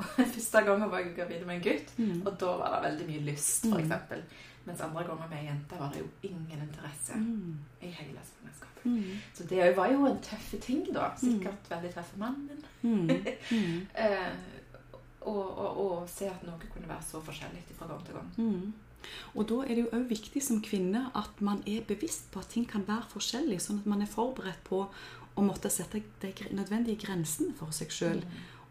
[0.34, 2.26] Første gangen var jeg gravid med en gutt, Mm.
[2.28, 3.92] og da var det veldig mye lyst, Mm.
[3.92, 4.24] f.eks.
[4.66, 7.58] Mens andre ganger med ei jente var det jo ingen interesse Mm.
[7.82, 8.86] i hele svangerskapet.
[8.86, 9.18] Mm.
[9.34, 11.10] Så det var jo en tøffe ting, da.
[11.18, 12.64] Sikkert veldig tøff for mannen.
[12.82, 13.10] Mm.
[13.52, 13.88] Mm.
[13.98, 14.34] Eh,
[15.22, 18.32] og, og, og se at noe kunne være så forskjellig fra gang til gang.
[18.38, 18.74] Mm.
[19.36, 22.48] Og da er det jo òg viktig som kvinne at man er bevisst på at
[22.50, 24.88] ting kan være forskjellig, sånn at man er forberedt på
[25.36, 28.24] å måtte sette de nødvendige grensene for seg sjøl.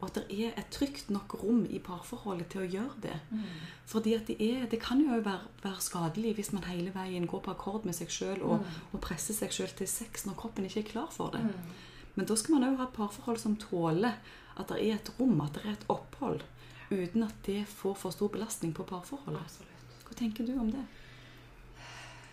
[0.02, 3.18] Og at det er et trygt nok rom i parforholdet til å gjøre det.
[3.30, 3.44] Mm.
[3.86, 7.54] Fordi det, er, det kan jo være, være skadelig hvis man hele veien går på
[7.54, 10.88] akkord med seg sjøl og, og presser seg sjøl til sex når kroppen ikke er
[10.90, 11.44] klar for det.
[11.46, 11.76] Mm.
[12.16, 14.18] Men da skal man òg ha et parforhold som tåler
[14.58, 16.42] at det er et rom, at det er et opphold,
[16.90, 19.40] uten at det får for stor belastning på parforholdet.
[19.46, 19.94] Absolutt.
[20.08, 20.82] Hva tenker du om det?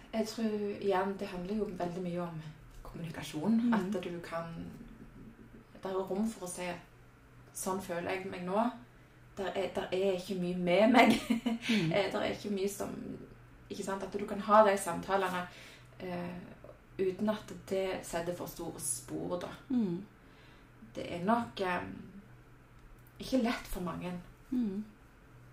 [0.10, 2.42] Jeg tror igjen det handler jo veldig mye om
[2.92, 3.58] kommunikasjon.
[3.68, 3.74] Mm.
[3.74, 4.54] At du kan
[5.80, 6.68] Det er rom for å si
[7.56, 8.62] Sånn føler jeg meg nå.
[9.38, 11.14] Der er, der er ikke mye med meg.
[11.70, 11.90] Mm.
[12.14, 12.94] Der er ikke mye som
[13.70, 14.04] Ikke sant?
[14.04, 15.42] At du kan ha de samtalene
[16.04, 16.38] uh,
[17.00, 19.48] uten at det setter for store spor, da.
[19.70, 20.02] Mm.
[20.96, 21.92] Det er nok um,
[23.20, 24.12] ikke lett for mange
[24.52, 24.80] Mm.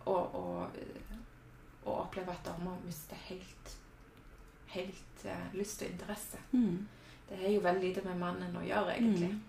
[0.08, 0.66] å, å,
[1.84, 3.74] å oppleve at damer mister helt
[4.72, 6.40] helt uh, lyst og interesse.
[6.52, 6.78] Mm.
[7.28, 9.28] Det er jo veldig lite med mannen å gjøre, egentlig.
[9.32, 9.40] Mm.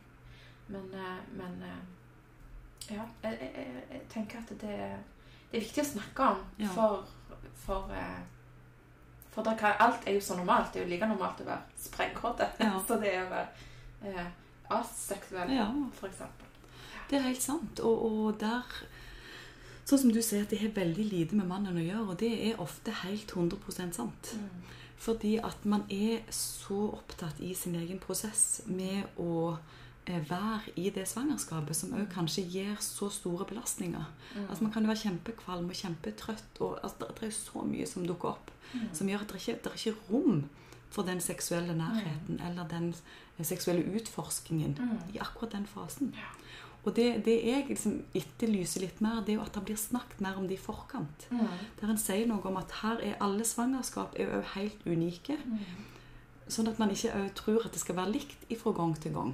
[0.74, 4.60] Men, eh, men eh, ja, jeg, jeg, jeg- tenker at det,
[5.52, 6.42] det er viktig å snakke om.
[6.60, 6.72] Ja.
[6.74, 7.06] For,
[7.66, 8.20] for, eh,
[9.32, 10.74] for der, alt er jo så normalt.
[10.74, 12.74] Det er jo like normalt å være sprengkåte Ja.
[12.88, 13.48] så det er å være
[14.10, 14.28] eh,
[14.80, 15.70] aseksuell, Ja.
[16.10, 16.46] eksempel.
[17.10, 17.80] Det er helt sant.
[17.80, 18.64] Og, og der
[19.88, 22.28] Sånn som du sier, at det har veldig lite med mannen å gjøre, og det
[22.50, 24.34] er ofte helt 100 sant.
[24.98, 29.58] Fordi at man er så opptatt i sin egen prosess med å
[30.08, 34.06] eh, være i det svangerskapet, som òg kanskje gir så store belastninger.
[34.36, 34.48] Mm.
[34.50, 38.08] Altså Man kan jo være kjempekvalm og kjempetrøtt, og altså, det, er så mye som
[38.08, 38.90] dukker opp, Mm.
[38.94, 40.42] som gjør at det ikke det er ikke rom
[40.92, 42.90] for den seksuelle nærheten eller den
[43.38, 44.98] eh, seksuelle utforskingen Mm.
[45.14, 46.14] i akkurat den fasen.
[46.16, 46.34] Ja.
[46.88, 50.22] Og det, det jeg liksom etterlyser litt mer, det er jo at det blir snakket
[50.24, 51.28] mer om det i forkant.
[51.36, 51.44] Mm.
[51.82, 55.36] Der en sier noe om at her er alle svangerskap er jo helt unike.
[55.44, 55.66] Mm.
[56.48, 59.34] Sånn at man ikke tror at det skal være likt fra gang til gang.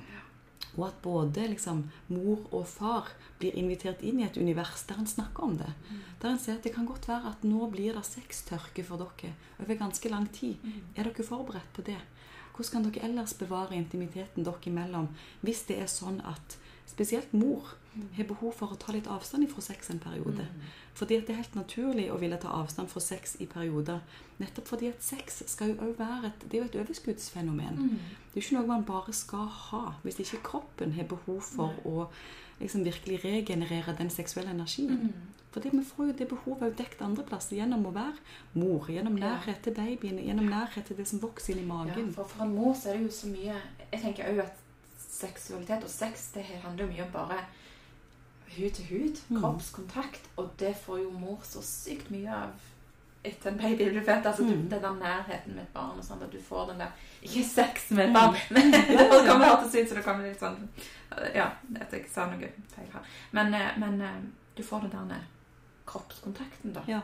[0.74, 5.10] Og at både liksom, mor og far blir invitert inn i et univers der en
[5.10, 5.70] snakker om det.
[6.24, 9.36] Der en sier at det kan godt være at nå blir det sextørke for dere
[9.62, 10.58] over ganske lang tid.
[10.98, 12.00] Er dere forberedt på det?
[12.56, 15.12] Hvordan kan dere ellers bevare intimiteten dere imellom
[15.46, 16.58] hvis det er sånn at
[16.94, 17.74] spesielt mor
[18.18, 20.46] har behov for å ta litt avstand fra sex en periode?
[20.98, 24.02] Fordi at det er helt naturlig å ville ta avstand fra sex i perioder.
[24.42, 27.80] Nettopp fordi at sex skal jo være et, det er jo et overskuddsfenomen.
[27.82, 28.00] Mm.
[28.30, 31.74] Det er jo ikke noe man bare skal ha hvis ikke kroppen har behov for
[31.86, 32.08] å
[32.62, 35.10] liksom virkelig regenerere den seksuelle energien.
[35.10, 35.32] Mm.
[35.54, 38.18] For vi får jo det behovet også dekket andre plasser gjennom å være
[38.58, 42.10] mor, gjennom nærhet til babyen, gjennom nærhet til det som vokser inn i Ja, magen.
[42.16, 43.54] for, for en mor så er det jo så mye
[43.92, 44.63] Jeg tenker òg at
[45.24, 47.40] seksualitet og sex det handler jo mye om bare
[48.58, 49.40] hud til hud, Mm.
[49.42, 52.50] kroppskontakt, og det får jo mor så sykt mye av
[53.26, 54.26] etter en baby blir født.
[54.28, 54.70] Altså Mm.
[54.70, 56.92] den der nærheten med et barn og sånn, at du får den der
[57.24, 59.56] Ikke sex med et barn, men det kommer ja.
[59.56, 60.68] hørtes ut så det kommer litt sånn
[61.36, 61.48] Ja,
[61.80, 63.02] at jeg sa noe feil her.
[63.32, 64.22] Men, eh, men eh,
[64.58, 65.24] du får den der
[65.86, 66.82] kroppskontakten, da.
[66.88, 67.02] Ja.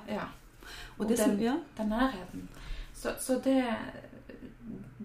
[0.98, 2.48] Og, Og det den, ja, den nærheten.
[2.94, 3.64] Så, så det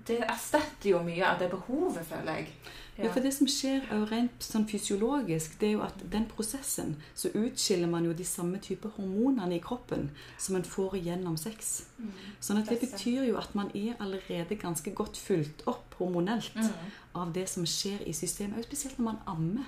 [0.06, 2.48] Det erstatter jo mye av det behovet, føler jeg.
[2.98, 6.26] Ja, for det som skjer er jo rent sånn fysiologisk, det er jo at den
[6.30, 11.36] prosessen så utskiller man jo de samme type hormonene i kroppen som en får gjennom
[11.36, 11.86] sex.
[11.98, 12.12] Mm.
[12.40, 16.70] Sånn at det betyr jo at man er allerede ganske godt fulgt opp hormonelt Mm.
[17.14, 19.66] av det som skjer i systemet, spesielt når man ammer.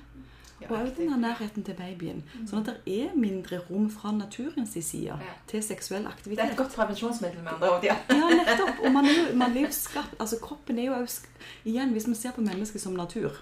[0.64, 2.22] Og òg denne den nærheten til babyen.
[2.48, 5.18] Sånn at det er mindre rom fra naturens side
[5.50, 6.40] til seksuell aktivitet.
[6.40, 7.84] Det er et godt prevensjonsmiddel, med andre ord.
[7.84, 7.98] Ja.
[8.08, 8.80] Ja, nettopp.
[8.84, 11.28] Og man er jo, man er jo skapt Altså kroppen er jo også
[11.64, 13.36] Igjen, hvis man ser på mennesket som natur,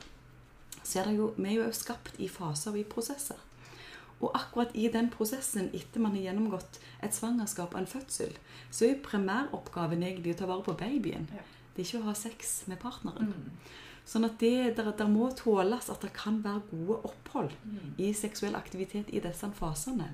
[0.83, 3.38] så er det jo Vi er jo også skapt i faser og i prosesser.
[4.20, 8.37] Og akkurat i den prosessen, etter man har gjennomgått et svangerskap og en fødsel,
[8.70, 11.27] så er primæroppgaven egentlig å ta vare på babyen.
[11.74, 13.35] Det er ikke å ha sex med partneren.
[13.35, 13.74] Mm.
[14.06, 17.94] Sånn at det der, der må tåles at det kan være gode opphold Mm.
[17.98, 20.10] i seksuell aktivitet i disse fasene.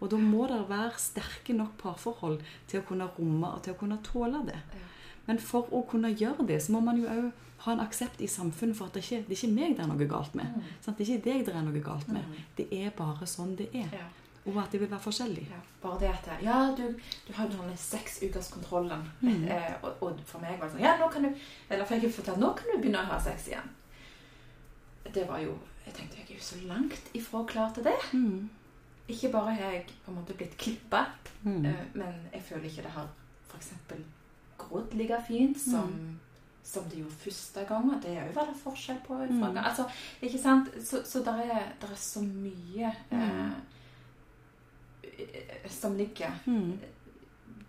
[0.00, 3.78] Og da må det være sterke nok parforhold til å kunne romme og til å
[3.78, 4.54] kunne tåle det.
[4.72, 4.86] Ja.
[5.26, 8.26] Men for å kunne gjøre det, så må man jo òg ha en aksept i
[8.26, 10.46] samfunnet for at det ikke det er ikke meg det er noe galt med.
[10.56, 10.62] Mm.
[10.80, 10.98] Sant?
[10.98, 12.24] Det er ikke deg det er noe galt med.
[12.26, 12.34] Mm.
[12.56, 13.88] Det er bare sånn det er.
[13.92, 14.08] Ja.
[14.46, 15.44] Og at det vil være forskjellig.
[15.50, 16.88] Ja, bare det at Ja, du,
[17.28, 19.04] du har denne seksukerskontrollen.
[19.20, 19.44] Mm.
[19.48, 21.28] Eh, og, og for meg var det sånn Ja, nå kan du
[21.70, 23.68] Eller for jeg fortalt nå kan du begynne å ha sex igjen.
[25.14, 25.54] det var jo
[25.86, 27.94] Jeg tenkte jeg er jo så langt ifra klar til det.
[28.14, 28.48] Mm.
[29.10, 31.06] Ikke bare har jeg på en måte blitt klippa,
[31.44, 31.64] Mm.
[31.66, 33.08] eh, men jeg føler ikke det har
[33.50, 33.72] f.eks.
[34.58, 36.18] grodd like fint som, Mm.
[36.62, 37.90] som det gjorde første gang.
[37.94, 39.56] Og det er jo veldig forskjell på Mm.
[39.58, 39.84] Altså,
[40.22, 40.68] ikke sant?
[40.84, 43.50] Så, så der er, er så mye eh,
[45.68, 46.78] som ligger Mm.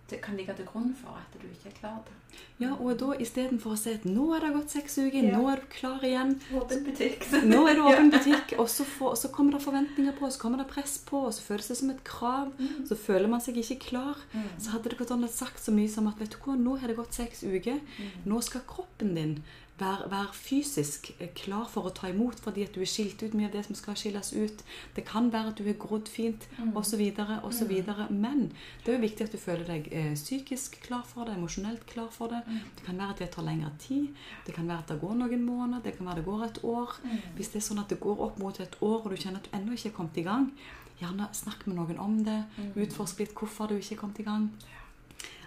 [0.06, 2.12] Det kan ligge til grunn for at du ikke er klar til
[2.60, 5.38] Ja, og da istedenfor å si at nå er det gått seks uker, Ja.
[5.38, 7.24] nå er du klar igjen, åpen butikk.
[7.44, 10.58] nå er det åpen butikk, og så, får, så kommer det forventninger på, så kommer
[10.58, 12.86] det press på, og så føles det som et krav, Mm.
[12.86, 14.16] så føler man seg ikke klar.
[14.34, 14.44] Mm.
[14.60, 16.78] Så hadde det gått an å sagt så mye som at vet du hva, nå
[16.80, 18.10] har det gått seks uker, Mm.
[18.26, 19.42] nå skal kroppen din
[19.78, 23.48] være, vær, fysisk klar for å ta imot fordi at du er skilt ut mye
[23.48, 24.60] av det som skal skilles ut.
[24.94, 26.76] Det kan være at du har grodd fint, Mm.
[26.76, 27.00] osv.,
[27.42, 27.72] osv.
[28.10, 28.52] Men
[28.84, 32.08] det er jo viktig at du føler deg eh, psykisk klar for det, emosjonelt klar
[32.10, 32.42] for det.
[32.46, 32.60] Mm.
[32.76, 34.06] Det kan være at det tar lengre tid.
[34.46, 35.82] Det kan være at det går noen måneder.
[35.82, 36.94] Det kan være at det går et år.
[37.02, 37.18] Mm.
[37.34, 39.50] Hvis det er sånn at det går opp mot et år, og du kjenner at
[39.50, 40.52] du ennå ikke er kommet i gang,
[41.00, 42.44] gjerne snakk med noen om det.
[42.56, 42.70] Mm.
[42.86, 44.52] Utforsk litt hvorfor du ikke er kommet i gang.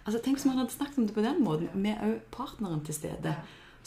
[0.06, 2.96] Altså, tenk om man hadde snakket om det på den måten, med òg partneren til
[2.96, 3.36] stede.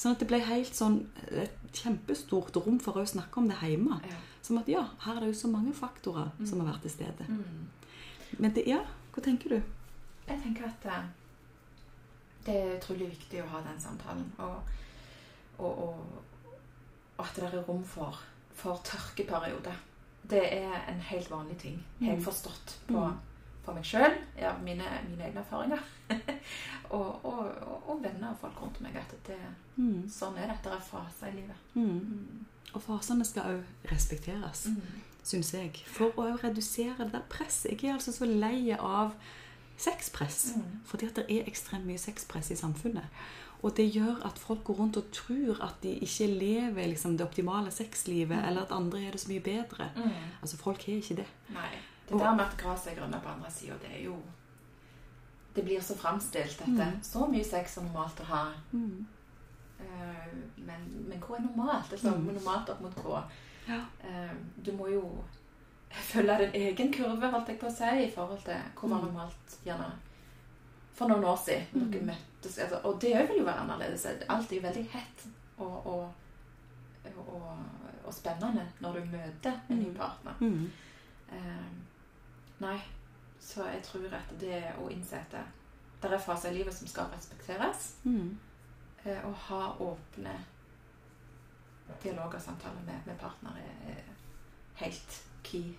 [0.01, 0.95] Sånn at det ble helt sånn
[1.43, 3.99] et kjempestort rom for å snakke om det hjemme.
[4.09, 4.17] Ja.
[4.43, 6.47] Som at ja, her er det jo så mange faktorer Mm.
[6.49, 7.27] som har vært til stede.
[7.29, 7.67] Mm.
[8.39, 8.81] Men det, ja,
[9.13, 9.63] hva tenker du?
[10.29, 11.05] Jeg tenker at eh,
[12.47, 14.33] det er utrolig viktig å ha den samtalen.
[14.39, 14.63] Og,
[15.59, 16.23] og, og,
[17.19, 18.17] og at det er rom for,
[18.55, 19.77] for tørkeperioder.
[20.31, 21.83] Det er en helt vanlig ting.
[22.01, 22.25] Helt Mm.
[22.25, 23.19] forstått på, Mm.
[23.65, 25.83] For meg sjøl, ja, mine, mine egne erfaringer.
[26.97, 27.41] og, og,
[27.89, 28.97] og, venner og folk rundt meg.
[28.97, 29.37] At det,
[29.81, 30.03] Mm.
[30.13, 30.59] sånn er det.
[30.65, 31.57] Det er faser i livet.
[31.75, 31.85] Mm.
[32.01, 32.47] Mm.
[32.75, 34.67] Og fasene skal òg respekteres.
[34.69, 34.99] Mm.
[35.25, 35.71] syns jeg.
[35.87, 37.77] For å redusere det der presset.
[37.83, 39.13] Jeg er altså så lei av
[39.81, 40.55] sexpress.
[40.57, 40.81] Mm.
[40.85, 43.09] Fordi at det er ekstremt mye sexpress i samfunnet.
[43.63, 47.27] Og det gjør at folk går rundt og tror at de ikke lever liksom, det
[47.27, 48.49] optimale sexlivet, Mm.
[48.49, 49.91] eller at andre er det så mye bedre.
[49.97, 50.11] Mm.
[50.43, 51.27] Altså, folk har ikke det.
[51.53, 51.73] Nei.
[52.11, 54.17] Det der med at gresset er grønnere på andre sida, det er jo
[55.55, 56.71] Det blir så framstilt dette.
[56.91, 57.03] Mm.
[57.03, 58.43] Så mye sex er normalt å ha.
[58.73, 59.07] Mm.
[59.81, 61.93] Uh, men, men hva er normalt?
[61.93, 62.27] Altså, Mm.
[62.35, 63.23] Normalt opp mot hva?
[63.69, 63.81] Ja.
[64.05, 65.25] Uh, du må jo
[65.91, 69.05] følge din egen kurve, holdt jeg på å si, i forhold til hva var Mm.
[69.07, 69.91] normalt gjerne
[70.95, 71.67] for noen år siden.
[71.73, 71.91] Mm.
[71.93, 72.59] dere møttes.
[72.59, 74.07] Altså, og det vil jo være annerledes.
[74.29, 75.27] Alt er jo veldig hett
[75.59, 76.13] og, og,
[77.27, 77.59] og,
[78.05, 79.95] og spennende når du møter en ny Mm.
[79.97, 80.33] partner.
[80.41, 80.71] Mm.
[82.61, 82.79] Nei,
[83.41, 85.45] så jeg tror at det å innse at det,
[86.13, 88.39] er faser i livet som skal respekteres, Mm.
[89.05, 90.35] eh, og ha åpne
[92.03, 94.03] dialoger og samtaler med, med partner er, er
[94.85, 95.73] helt key.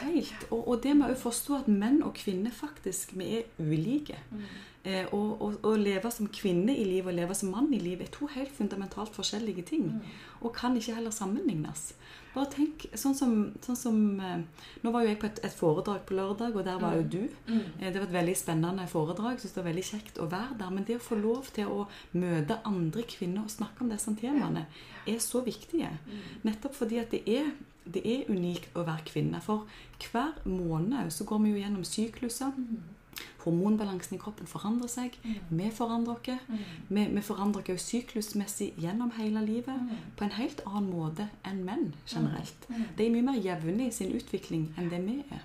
[0.00, 0.46] Helt.
[0.50, 4.16] Og, og det med å forstå at menn og kvinner faktisk vi er ulike.
[4.32, 4.44] Mm.
[4.88, 8.14] Eh, og, å leve som kvinne i livet og leve som mann i livet er
[8.14, 9.90] to helt fundamentalt forskjellige ting.
[9.98, 10.14] Mm.
[10.40, 11.90] Og kan ikke heller sammenlignes.
[12.32, 14.42] Bare tenk, sånn som, sånn som eh,
[14.84, 17.10] Nå var jo jeg på et, et foredrag på lørdag, og der var jo Mm.
[17.10, 17.28] du.
[17.52, 17.60] Mm.
[17.80, 19.34] Eh, Det var et veldig spennende foredrag.
[19.36, 20.70] Jeg synes det var veldig kjekt å være der.
[20.70, 24.64] Men det å få lov til å møte andre kvinner og snakke om disse temaene,
[25.06, 25.90] er så viktige.
[26.06, 26.24] Mm.
[26.48, 27.52] Nettopp fordi at det er,
[27.84, 29.40] det er unikt å være kvinne.
[29.42, 29.66] For
[30.12, 32.52] hver måned så går vi jo gjennom sykluser.
[33.44, 35.16] Hormonbalansen i kroppen forandrer seg.
[35.24, 35.34] Mm.
[35.58, 36.48] Vi forandrer oss.
[36.48, 36.58] Mm.
[36.88, 39.96] Vi, vi forandrer oss syklusmessig gjennom hele livet Mm.
[40.16, 42.66] på en helt annen måte enn menn generelt.
[42.68, 45.42] det De er mye mer jevne i sin utvikling enn det vi er.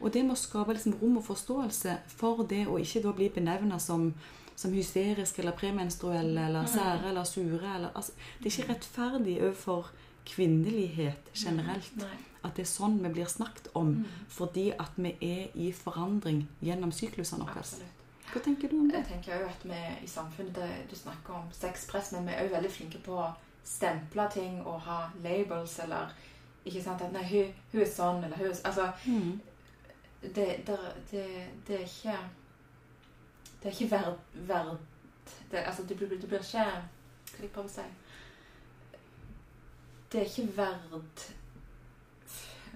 [0.00, 3.78] Og det må skape liksom rom og forståelse for det, og ikke da bli benevna
[3.78, 4.14] som,
[4.56, 9.90] som hysterisk eller premenstruelle eller sære eller sure eller, altså, Det er ikke rettferdig overfor
[10.28, 12.16] kvinnelighet generelt Nei.
[12.44, 14.04] at det er sånn vi blir snakket om, Mm.
[14.28, 17.62] fordi at vi er i forandring gjennom syklusene våre.
[18.32, 18.96] Hva tenker du om det?
[18.98, 22.54] Jeg tenker jo at vi i samfunnet Du snakker om sexpress, men vi er jo
[22.54, 23.30] veldig flinke på å
[23.64, 26.12] stemple ting og ha labels eller
[26.66, 27.00] Ikke sant?
[27.02, 29.40] At nei, hun, hun er sånn, eller hun er Altså, Mm.
[30.22, 30.78] det, det,
[31.10, 31.24] det,
[31.66, 32.18] det er ikke
[33.62, 34.18] Det er ikke verd...
[34.34, 34.76] verd
[35.50, 37.80] det, altså, det blir, det blir ikke Hva jeg prøver å si
[40.12, 41.26] Det er ikke verd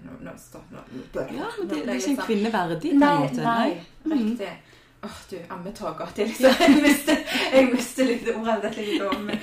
[0.02, 0.80] Nå, nå, stopp, nå,
[1.14, 2.90] Ja, men det, nå er jeg ikke en sånn- kvinne verdig.
[2.90, 3.42] på en Nei, måte.
[3.42, 4.12] nei, Mm.
[4.12, 4.48] riktig.
[5.04, 6.08] Åh, du, ammetåker.
[6.14, 7.16] Det er liksom, jeg mister,
[7.52, 8.76] jeg mister litt ordet.
[9.22, 9.40] Men,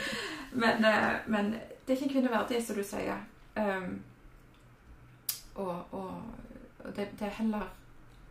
[0.54, 3.18] men, eh, men det er ikke en kvinne verdig, som du sier.
[3.56, 4.02] Um,
[5.56, 6.22] og og,
[6.86, 7.68] og det, det er heller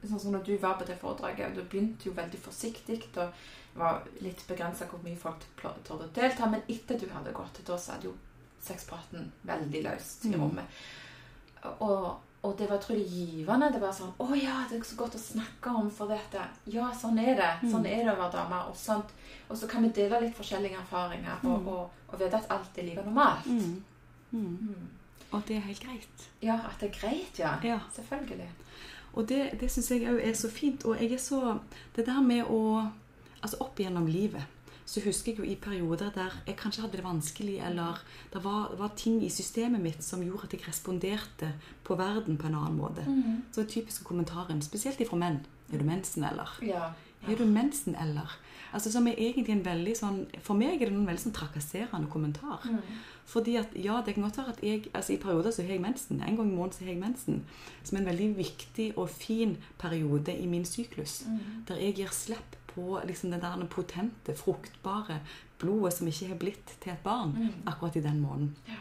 [0.05, 3.33] Sånn som når du var på det foredraget, du begynte jo veldig forsiktig og
[3.75, 7.75] var litt begrensa hvor mye folk torde å delta, men etter du hadde gått, da
[7.77, 8.13] så hadde jo
[8.61, 10.41] sexpraten veldig løst i Mm.
[10.41, 10.65] rommet.
[11.81, 13.73] Og, og det var utrolig givende.
[13.73, 16.43] Det var sånn Å ja, det er så godt å snakke om for dette.
[16.67, 17.71] Ja, sånn er det.
[17.71, 17.93] Sånn Mm.
[17.93, 18.61] er det å være dame.
[18.69, 19.11] Og, sånt.
[19.51, 22.83] og så kan vi dele litt forskjellige erfaringer og, og, og vite at alt er
[22.83, 23.47] like normalt.
[23.47, 23.83] Mm.
[24.33, 24.59] Mm.
[24.61, 24.89] Mm.
[25.33, 26.29] Og det er helt greit.
[26.43, 27.57] Ja, at det er greit, ja.
[27.63, 27.79] Ja.
[27.93, 28.49] Selvfølgelig.
[29.15, 30.85] Og det, det syns jeg òg er så fint.
[30.85, 31.59] Og jeg er så
[31.97, 32.89] Det der med å
[33.43, 34.43] Altså opp gjennom livet
[34.89, 38.01] så husker jeg jo i perioder der jeg kanskje hadde det vanskelig, eller
[38.33, 41.53] det var, var ting i systemet mitt som gjorde at jeg responderte
[41.85, 43.05] på verden på en annen måte.
[43.05, 43.43] Mm.
[43.53, 45.43] Så den typiske kommentaren, spesielt ifra menn.
[45.69, 46.55] Er du mensen, eller?
[46.65, 46.93] Ja.
[47.29, 48.39] Er du mensen, eller?
[48.73, 52.11] Altså Som er egentlig en veldig sånn For meg er det noen veldig sånn trakasserende
[52.13, 52.65] kommentar.
[52.69, 53.01] Mm.
[53.29, 55.85] Fordi at, ja, det kan godt være at jeg altså I perioder så har jeg
[55.85, 56.21] mensen.
[56.21, 57.43] En gang i måneden så har jeg mensen.
[57.83, 61.23] Som er en veldig viktig og fin periode i min syklus.
[61.27, 61.65] Mm.
[61.69, 65.21] Der jeg gir slipp på liksom det der potente, fruktbare
[65.59, 67.53] blodet som ikke har blitt til et barn Mm.
[67.67, 68.55] akkurat i den måneden.
[68.69, 68.75] Ja.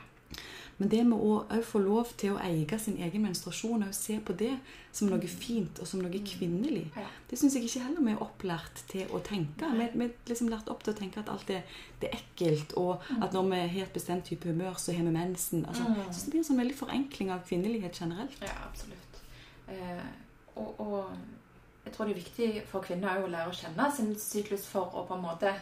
[0.80, 4.36] Men det med å få lov til å eie sin egen menstruasjon og se på
[4.38, 4.60] det
[4.94, 6.92] som noe fint og som noe kvinnelig,
[7.30, 9.66] det syns jeg ikke heller vi er opplært til å tenke.
[9.74, 11.64] Vi, vi er liksom lært opp til å tenke at alt er,
[12.00, 15.10] det er ekkelt, og at når vi har et bestemt type humør, så har vi
[15.18, 15.66] mensen.
[15.66, 16.14] Altså, Mm.
[16.14, 18.38] så det blir en sånn veldig forenkling av kvinnelighet generelt.
[18.42, 19.24] Ja, absolutt.
[19.68, 20.06] Eh,
[20.58, 21.06] og, og
[21.88, 25.06] jeg tror det er viktig for kvinner å lære å kjenne sin syklus for å
[25.08, 25.54] på en måte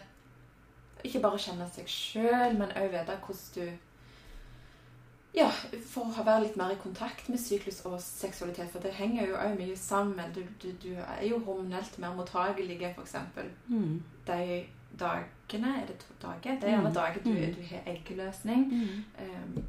[1.05, 3.67] ikke bare kjenne seg sjøl, men òg vite hvordan du
[5.35, 5.49] Ja,
[5.91, 9.35] for å være litt mer i kontakt med syklus og seksualitet, for det henger jo
[9.35, 10.31] òg mye sammen.
[10.31, 13.15] Du, du, du er jo hormonelt mer mottagelig, f.eks.
[13.67, 13.97] Mm.
[14.29, 14.37] De
[14.95, 16.55] dagene Er det to dager?
[16.61, 16.93] Det er alle Mm.
[16.95, 17.55] dager du, Mm.
[17.55, 18.63] du har eggløsning.
[18.71, 19.03] Mm.
[19.19, 19.65] Um,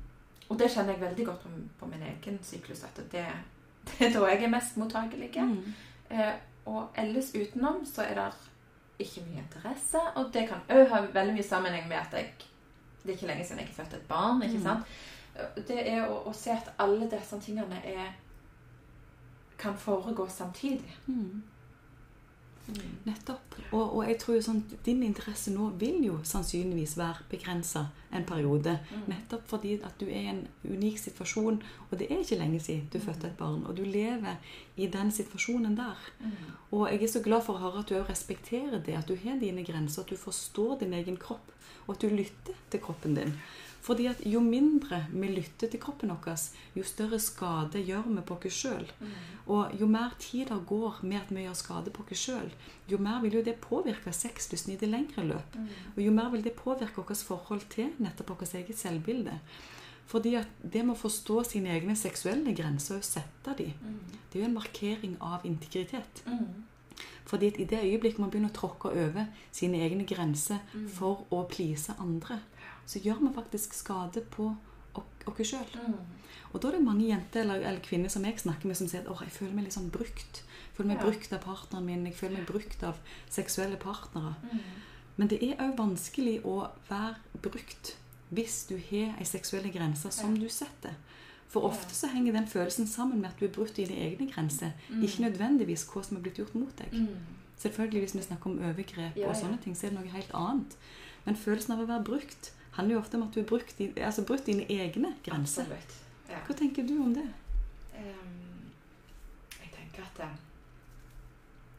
[0.48, 1.48] og det kjenner jeg veldig godt på,
[1.80, 3.26] på min egen syklus, at det,
[3.98, 5.32] det er da jeg er mest mottagelig.
[5.34, 5.74] Mm.
[6.10, 6.34] Eh,
[6.66, 8.32] og ellers utenom så er det
[8.98, 12.32] ikke mye interesse, og det kan òg ha veldig mye sammenheng med at jeg
[13.06, 14.42] Det er ikke lenge siden jeg har født et barn.
[14.42, 14.62] ikke Mm.
[14.62, 14.86] sant?
[15.36, 15.64] Mm.
[15.68, 18.08] Det er å, å se at alle disse tingene er
[19.58, 20.96] kan foregå samtidig.
[21.06, 21.42] Mm.
[23.06, 23.54] Nettopp.
[23.70, 28.26] Og, og jeg tror jo sånn din interesse nå vil jo sannsynligvis være begrensa en
[28.26, 28.76] periode.
[28.90, 29.04] Mm.
[29.12, 32.88] Nettopp fordi at du er i en unik situasjon, og det er ikke lenge siden
[32.92, 33.62] du fødte et barn.
[33.66, 34.40] Og du lever
[34.76, 36.08] i den situasjonen der.
[36.20, 36.32] Mm.
[36.70, 39.16] Og jeg er så glad for å høre at du òg respekterer det, at du
[39.22, 41.54] har dine grenser, at du forstår din egen kropp,
[41.86, 43.36] og at du lytter til kroppen din.
[43.86, 46.40] Fordi at jo mindre vi lytter til kroppen vår,
[46.74, 48.88] jo større skade gjør vi på oss sjøl.
[48.98, 49.12] Mm.
[49.54, 52.50] Og jo mer tid det går med at vi gjør skade på oss sjøl,
[52.90, 55.54] jo mer vil jo det påvirke sexlysten i det lengre løp.
[55.54, 55.68] Mm.
[55.94, 59.38] Og jo mer vil det påvirke vårt forhold til nettopp vårt eget selvbilde.
[60.06, 63.98] Fordi at det med å forstå sine egne seksuelle grenser og sette dem, Mm.
[64.32, 66.22] det er jo en markering av integritet.
[67.26, 70.58] Fordi at i det øyeblikket man begynner å tråkke over sine egne grenser
[70.94, 72.38] for å please andre,
[72.86, 74.52] så gjør man faktisk skade på
[74.96, 75.72] oss sjøl.
[75.74, 75.96] Mm.
[76.52, 79.02] Og da er det mange jenter eller, eller kvinner som jeg snakker med, som sier
[79.02, 80.42] at oh, jeg føler meg litt sånn brukt.
[80.46, 81.08] Jeg føler meg Ja.
[81.08, 82.06] brukt av partneren min.
[82.06, 84.36] Jeg føler meg brukt av seksuelle partnere.
[84.46, 84.60] Mm.
[85.16, 87.96] Men det er òg vanskelig å være brukt
[88.30, 90.96] hvis du har ei seksuell grense som du setter.
[91.48, 94.72] For ofte så henger den følelsen sammen med at du er brutt dine egne grenser.
[94.90, 95.02] Mm.
[95.06, 96.92] Ikke nødvendigvis hva som er blitt gjort mot deg.
[96.92, 97.36] Mm.
[97.58, 99.40] Selvfølgelig Hvis vi snakker om overgrep Ja, og ja.
[99.40, 100.76] sånne ting, så er det noe helt annet.
[101.24, 103.92] Men følelsen av å være brukt handler jo ofte om at du har brukt, di-
[104.02, 105.62] altså brutt dine egne grenser.
[105.62, 105.94] Absolutt.
[106.28, 106.38] Ja.
[106.46, 107.24] Hva tenker du om det?
[107.96, 108.70] Um,
[109.60, 110.28] jeg tenker at det,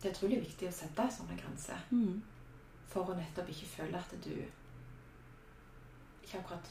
[0.01, 2.21] det er utrolig viktig å sette sånne grenser Mm.
[2.89, 4.31] for å nettopp ikke føle at du
[6.23, 6.69] Ikke akkurat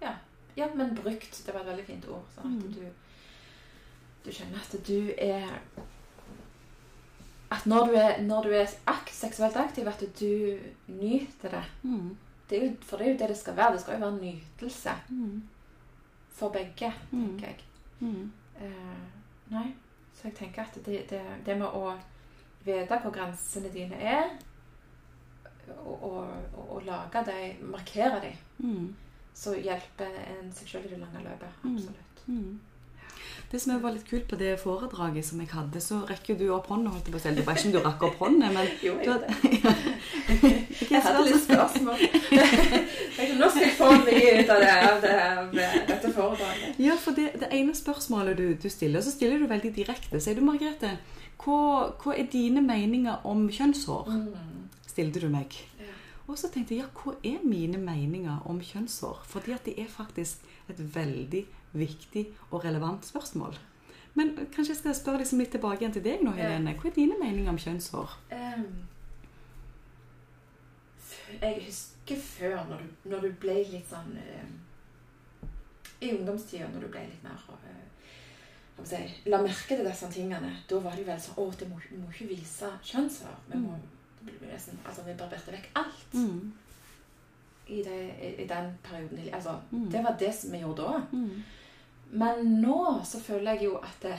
[0.00, 0.14] Ja,
[0.56, 1.42] ja men brukt.
[1.46, 2.22] Det var et veldig fint ord.
[2.36, 2.72] Sånn at Mm.
[2.72, 2.90] du
[4.24, 5.58] Du skjønner at du er
[7.50, 10.58] At når du er, når du er ak seksuelt aktiv, at du
[10.88, 11.64] nyter det.
[11.82, 12.16] Mm.
[12.54, 13.72] Det jo, for det er jo det det skal være.
[13.76, 15.42] Det skal jo være nytelse Mm.
[16.34, 17.26] for begge, Mm.
[17.28, 17.60] tenker jeg.
[18.00, 18.32] Mm.
[18.60, 19.04] Eh,
[19.50, 19.74] nei,
[20.14, 21.94] så jeg tenker at det, det, det med å
[22.64, 24.30] vite hvor grensene dine er,
[25.84, 28.94] og, og, og, og lage dem, markere dem, Mm.
[29.34, 30.06] så hjelper
[30.38, 31.48] en seg selv i det lange løpet.
[31.64, 31.74] Mm.
[31.76, 32.26] Absolutt.
[32.26, 32.60] Mm.
[33.50, 36.66] Det som var litt kult på det foredraget som jeg hadde, så rekker du opp
[36.72, 36.90] hånda.
[36.90, 37.36] holdt jeg på selv.
[37.38, 39.28] Det var ikke om du rakk opp hånda, men Jo, jeg, hadde,
[40.40, 40.52] det.
[40.90, 42.04] jeg hadde litt spørsmål.
[43.38, 45.52] Nå skal jeg få mye ut av, det, av, det, av
[45.92, 46.80] dette foredraget.
[46.82, 50.20] Ja, for det, det ene spørsmålet du, du stiller, så stiller du veldig direkte.
[50.20, 50.96] Sier du, Margrethe,
[51.44, 51.60] hva,
[52.00, 54.10] hva er dine meninger om kjønnshår?
[54.10, 54.70] Mm.
[54.88, 55.54] Stilte du meg.
[55.78, 55.92] Ja.
[56.26, 59.22] Og så tenkte jeg, ja, hva er mine meninger om kjønnshår?
[59.28, 60.42] Fordi at det er faktisk
[60.72, 61.44] et veldig
[61.74, 63.56] viktig og relevant spørsmål.
[64.14, 66.76] Men kanskje jeg skal spørre liksom litt tilbake igjen til deg nå, Helene.
[66.78, 68.18] Hva er dine meninger om kjønnshår?
[71.40, 74.12] Jeg husker før, når du, når du ble litt sånn
[76.00, 77.40] I ungdomstida, når du ble litt mer
[78.74, 80.50] jeg si, La merke til disse tingene.
[80.68, 83.36] Da var det vel sånn Å, det må, må ikke vise kjønnshår.
[83.50, 83.76] Vi må
[84.48, 86.14] nesten, altså, vi barberte vekk alt.
[86.14, 86.52] Mm.
[87.66, 87.98] i, det,
[88.42, 89.20] i den perioden.
[89.32, 89.90] Altså, Mm.
[89.90, 91.02] Det var det som vi gjorde da.
[91.12, 91.42] Mm.
[92.14, 94.14] Men nå så føler jeg jo at det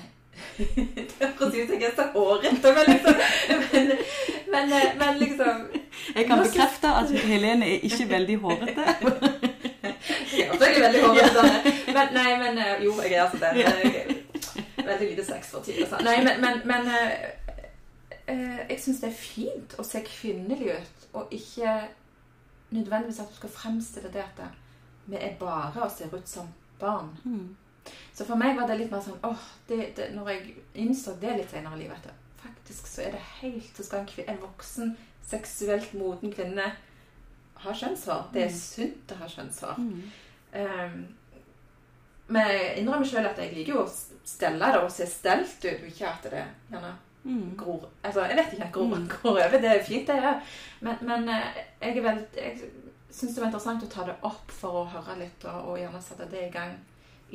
[0.57, 3.19] Det høres ut som jeg er så hårete, men liksom
[3.71, 3.91] men,
[4.51, 5.61] men, eh, men liksom
[6.15, 8.85] Jeg kan bekrefte at Helene er ikke veldig hårete.
[10.35, 11.71] Jeg er veldig hårete.
[11.95, 14.19] Men nei, men eh, Jo, jeg er altså det.
[14.85, 15.87] Veldig lite sex for tida.
[15.89, 17.11] så- Nei, men, men, men eh,
[18.27, 21.77] eh, jeg syns det er fint å se kvinnelig ut, og ikke
[22.75, 24.41] nødvendigvis at du skal fremstille det at
[25.05, 26.47] vi er bare og ser ut som
[26.79, 27.13] barn.
[27.23, 27.55] Mm.
[28.15, 30.55] Så for meg var det litt mer sånn åh, det, det, Når jeg
[30.86, 34.07] innså det litt senere i livet, at faktisk så er det helt Så skal en,
[34.09, 36.71] kvinne, en voksen, seksuelt moden kvinne
[37.65, 38.27] ha kjønnshår.
[38.33, 38.57] Det er Mm.
[38.59, 39.77] sunt å ha kjønnshår.
[39.77, 40.01] Mm.
[40.55, 41.07] Um,
[42.27, 43.91] men jeg innrømmer sjøl at jeg liker jo å
[44.25, 47.55] stelle det og se stelt ut, og ikke at det gjerne Mm.
[47.57, 49.49] gror Altså, jeg vet ikke, gror, man gror over.
[49.61, 50.41] Det er fint, det òg.
[50.81, 52.19] Men, men eh, jeg er
[53.09, 56.01] syns det var interessant å ta det opp for å høre litt, og, og gjerne
[56.05, 56.75] sette det i gang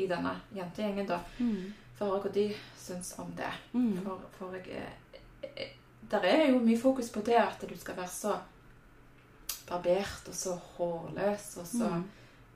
[0.01, 1.21] i denne jentegjengen, da.
[1.39, 1.73] Mm.
[1.99, 2.47] For å høre hva de
[2.81, 3.51] syns om det.
[3.75, 3.99] Mm.
[4.05, 5.75] For, for jeg eh, eh,
[6.11, 8.33] Der er jo mye fokus på det at du skal være så
[9.69, 12.09] barbert og så hårløs og så Mm.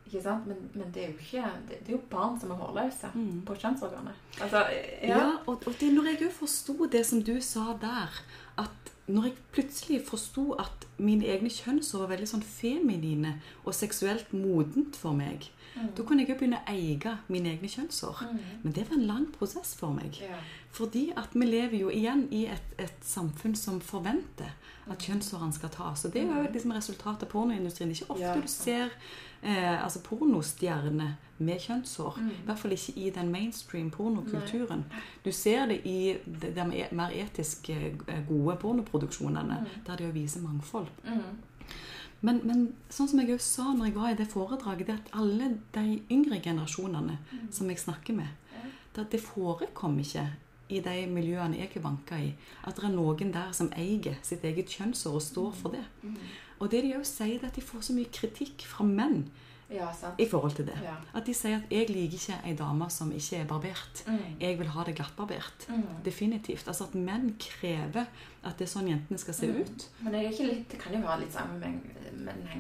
[0.07, 0.47] Ikke sant?
[0.47, 3.43] Men, men det er ikke det, det er jo barn som er hårløse Mm.
[3.47, 4.13] på kjønnsorganet.
[4.41, 4.59] Altså,
[5.03, 5.31] Ja, ja.
[5.47, 8.11] og, og det, når jeg òg forsto det som du sa der,
[8.59, 14.33] at når jeg plutselig forsto at mine egne kjønnsår var veldig sånn feminine og seksuelt
[14.37, 15.89] modent for meg, Mm.
[15.97, 18.21] da kunne jeg jo begynne å eie mine egne kjønnshår.
[18.31, 18.39] Mm.
[18.63, 20.21] Men det var en lang prosess for meg.
[20.23, 20.37] Ja.
[20.71, 24.51] Fordi at vi lever jo igjen i et, et samfunn som forventer
[24.91, 26.05] at kjønnshårene skal tas.
[26.05, 27.89] Og det er jo liksom resultatet av pornoindustrien.
[27.91, 28.35] Det er ikke ofte Ja.
[28.41, 28.91] du ser
[29.43, 32.19] eh, altså pornostjerner med kjønnshår.
[32.21, 32.31] Mm.
[32.31, 34.85] I hvert fall ikke i den mainstream pornokulturen.
[35.25, 37.97] Du ser det i de, mer etisk eh,
[38.29, 39.83] gode pornoproduksjonene, Mm.
[39.87, 40.87] der de viser mangfold.
[41.05, 41.21] Mm.
[42.25, 42.63] Men, men
[42.93, 45.99] sånn som jeg jo sa når jeg var i det foredraget, det at alle de
[46.15, 47.19] yngre generasjonene
[47.53, 48.31] som jeg snakker med,
[48.95, 50.25] det, det forekommer ikke
[50.73, 52.31] i de miljøene jeg er vanka i,
[52.65, 55.85] at det er noen der som eier sitt eget kjønnsår og står for det.
[56.03, 56.17] Mm.
[56.63, 59.27] Og det de òg sier, er at de får så mye kritikk fra menn
[59.71, 59.89] Ja,
[60.19, 60.79] i forhold til det.
[60.83, 60.95] Ja.
[61.15, 64.05] At de sier at 'jeg liker ikke ei dame som ikke er barbert'.
[64.07, 64.19] Mm.
[64.41, 65.67] Jeg vil ha det glattbarbert.
[65.69, 65.83] Mm.
[66.05, 66.69] Definitivt.
[66.69, 68.05] Altså at menn krever
[68.45, 69.61] at det er sånn jentene skal se Mm.
[69.61, 69.89] ut.
[70.01, 71.81] Men jeg er ikke litt, det kan jo være litt sammenheng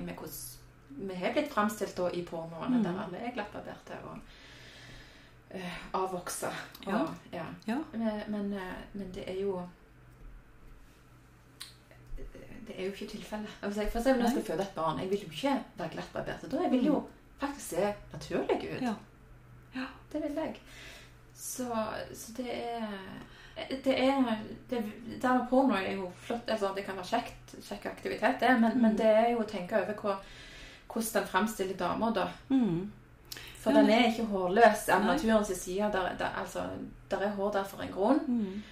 [0.04, 0.30] med hvordan
[1.08, 2.82] vi har blitt framstilt i pornoene, Mm.
[2.84, 4.18] der alle er glattbarberte og
[5.54, 5.60] øh,
[5.94, 6.48] avvoksa.
[6.86, 7.06] Og, Ja.
[7.32, 7.44] ja.
[7.68, 7.78] Ja.
[7.92, 8.60] Men, men, eh,
[8.94, 9.60] men det er jo
[12.66, 13.50] Det er jo ikke tilfellet.
[13.62, 16.50] Altså, For eksempel når jeg skal føde et barn, jeg vil jo ikke være glattbarbert.
[16.52, 17.02] Da jeg vil jo
[17.40, 18.82] faktisk se naturlig ut.
[18.82, 18.94] Ja.
[19.74, 19.86] Ja.
[20.12, 20.56] Det vil jeg.
[21.34, 21.66] Så,
[22.14, 22.86] så det er
[23.84, 24.36] det er
[24.70, 24.78] det,
[25.22, 26.48] det med porno er jo flott.
[26.50, 28.82] altså Det kan være kjekt, kjekk aktivitet, det, men, Mm.
[28.82, 30.16] men det er jo å tenke over hva,
[30.88, 32.24] hvordan den fremstiller damer, da.
[32.48, 32.90] Mm.
[33.60, 35.90] For Ja, den er ikke hårløs av naturens side.
[35.92, 36.64] Der, der, altså,
[37.10, 38.20] der er hår der for en grunn.
[38.26, 38.62] Mm.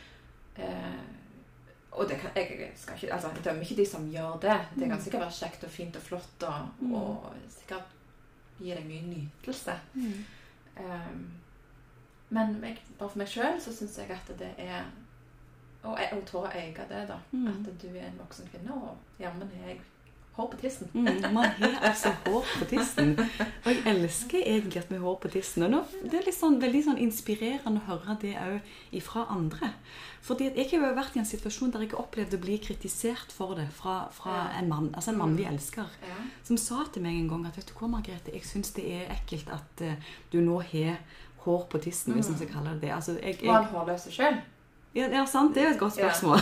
[0.58, 0.98] Eh,
[1.92, 4.58] og det kan, jeg, skal ikke, altså, jeg dømmer ikke de som gjør det.
[4.74, 5.02] Det kan Mm.
[5.04, 6.94] sikkert være kjekt og fint og flott og, Mm.
[6.94, 7.82] og sikkert
[8.58, 9.74] gir deg mye nytelse.
[9.94, 10.24] Mm.
[10.80, 11.30] Um,
[12.30, 14.84] men meg, bare for meg sjøl så syns jeg at det er
[15.84, 17.16] Og jeg og tåre å eie det, da.
[17.32, 17.46] Mm.
[17.48, 19.80] At du er en voksen kvinne, og jammen er jeg
[20.36, 20.88] hår på tissen.
[20.94, 23.10] Mm, man har altså hår på tissen.
[23.18, 25.62] Og jeg elsker egentlig at vi har hår på tissen.
[25.66, 29.72] Og nå, det er sånn, veldig sånn inspirerende å høre det òg ifra andre.
[30.22, 33.32] Fordi jeg har jo vært i en situasjon der jeg har opplevd å bli kritisert
[33.34, 34.58] for det fra, fra Ja.
[34.60, 36.14] en mann, altså en mannlig elsker, Ja.
[36.44, 39.10] som sa til meg en gang at vet du hva, Margrethe, jeg syns det er
[39.16, 39.94] ekkelt at uh,
[40.30, 40.96] du nå har
[41.44, 42.30] hår på tissen, hvis Mm.
[42.30, 42.90] man skal kalle det det.
[42.94, 44.40] Altså, jeg, Var han hårløs sjøl?
[44.94, 46.38] Ja, ja, sant, det er et godt spørsmål.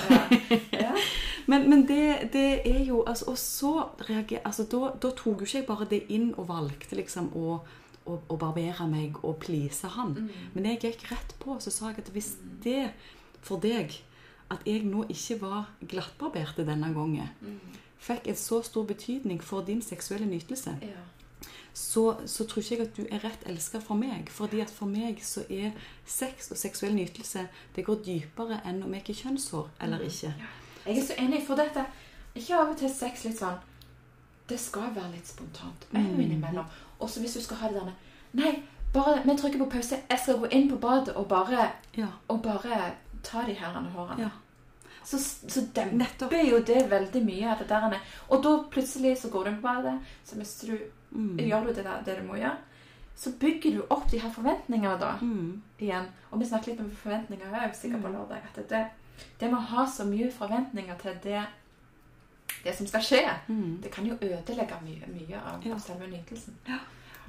[0.72, 0.92] Ja.
[1.50, 3.70] Men, men det, det er jo altså, Og så
[4.06, 7.56] reager, altså, da, da tok jo ikke jeg bare det inn og valgte liksom å,
[8.06, 10.12] å, å barbere meg og please han.
[10.14, 10.28] Mm.
[10.54, 12.28] Men jeg gikk rett på så sa jeg at hvis
[12.62, 12.92] det
[13.42, 13.96] for deg
[14.52, 17.58] at jeg nå ikke var glattbarberte denne gangen, Mm.
[17.98, 21.02] fikk en så stor betydning for din seksuelle nytelse, Ja.
[21.80, 24.28] Så, så tror ikke jeg at du er rett elska for meg.
[24.30, 25.70] Fordi at for meg så er
[26.06, 30.32] sex og seksuell nytelse Det går dypere enn om jeg er kjønnshår eller ikke.
[30.34, 30.50] ikke.
[30.86, 31.86] Jeg er så enig, for dette
[32.34, 33.56] Ikke av og til sex litt sånn
[34.50, 35.88] Det skal være litt spontant.
[35.92, 36.04] Mm.
[36.04, 36.20] Mm.
[36.26, 36.68] Innimellom.
[37.00, 37.96] Også hvis du skal ha det derne
[38.38, 38.52] Nei,
[38.94, 39.96] bare vi trykker på pause.
[40.10, 42.92] Jeg skal gå inn på badet og bare, Ja, og bare
[43.26, 44.22] ta de her hårene.
[44.22, 44.28] ja.
[45.04, 45.18] Så,
[45.48, 47.96] så demper jo det veldig mye av det der.
[48.28, 50.78] Og da plutselig så går du inn på badet, så mister du
[51.12, 51.36] Mm.
[51.38, 52.56] Gjør du det, det du må gjøre,
[53.16, 55.16] så bygger du opp de her forventningene da.
[55.20, 55.62] Mm.
[55.80, 56.06] igjen.
[56.30, 58.14] Og vi snakker litt om forventninger òg, sikkert på Mm.
[58.14, 58.42] lørdag.
[58.56, 58.86] At det,
[59.40, 61.46] det med å ha så mye forventninger til det
[62.64, 63.20] det som skal skje.
[63.48, 63.80] Mm.
[63.82, 65.74] Det kan jo ødelegge mye, mye av, Ja.
[65.74, 66.54] av selve nytelsen.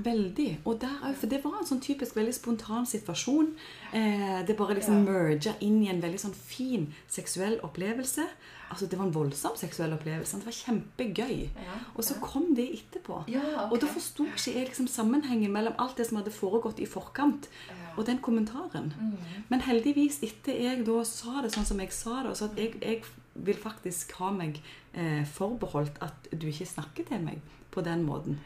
[0.04, 0.47] Veldig.
[0.66, 3.54] Og der, er for det var en sånn typisk veldig spontan situasjon.
[3.93, 5.12] Eh, det bare liksom Ja.
[5.12, 8.28] merga inn i en veldig sånn fin seksuell opplevelse.
[8.72, 10.38] Altså Det var en voldsom seksuell opplevelse.
[10.39, 11.49] Det var kjempegøy.
[11.56, 12.22] Ja, Og så ja.
[12.22, 13.24] kom det etterpå.
[13.28, 13.72] Ja, okay.
[13.72, 17.49] Og da forsto ikke jeg liksom sammenhengen mellom alt det som hadde foregått i forkant,
[17.97, 18.93] og den kommentaren.
[18.97, 19.18] Mm.
[19.49, 22.56] Men heldigvis, etter jeg da sa det sånn som jeg sa det, og så at
[22.58, 23.04] jeg, jeg
[23.36, 24.62] vil faktisk ha meg
[24.93, 27.41] eh, forbeholdt at du ikke snakker til meg
[27.72, 28.39] på den måten,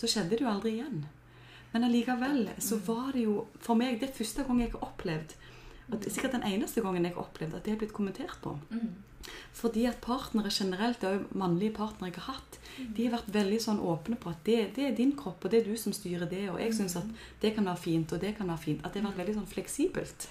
[0.00, 1.04] så skjedde det jo aldri igjen.
[1.72, 5.36] Men allikevel så var det jo for meg det første gang jeg har opplevd
[5.90, 8.52] at, Sikkert den eneste gangen jeg har opplevd at det er blitt kommentert på.
[8.70, 8.92] Mm.
[9.52, 12.58] Fordi at partnere generelt, og mannlige partnere jeg har hatt,
[12.96, 15.60] de har vært veldig sånn åpne på at det, det er din kropp, og det
[15.60, 17.10] er du som styrer det, og jeg syns at
[17.42, 18.86] det kan være fint, og det kan være fint.
[18.86, 20.30] At det har vært veldig sånn fleksibelt.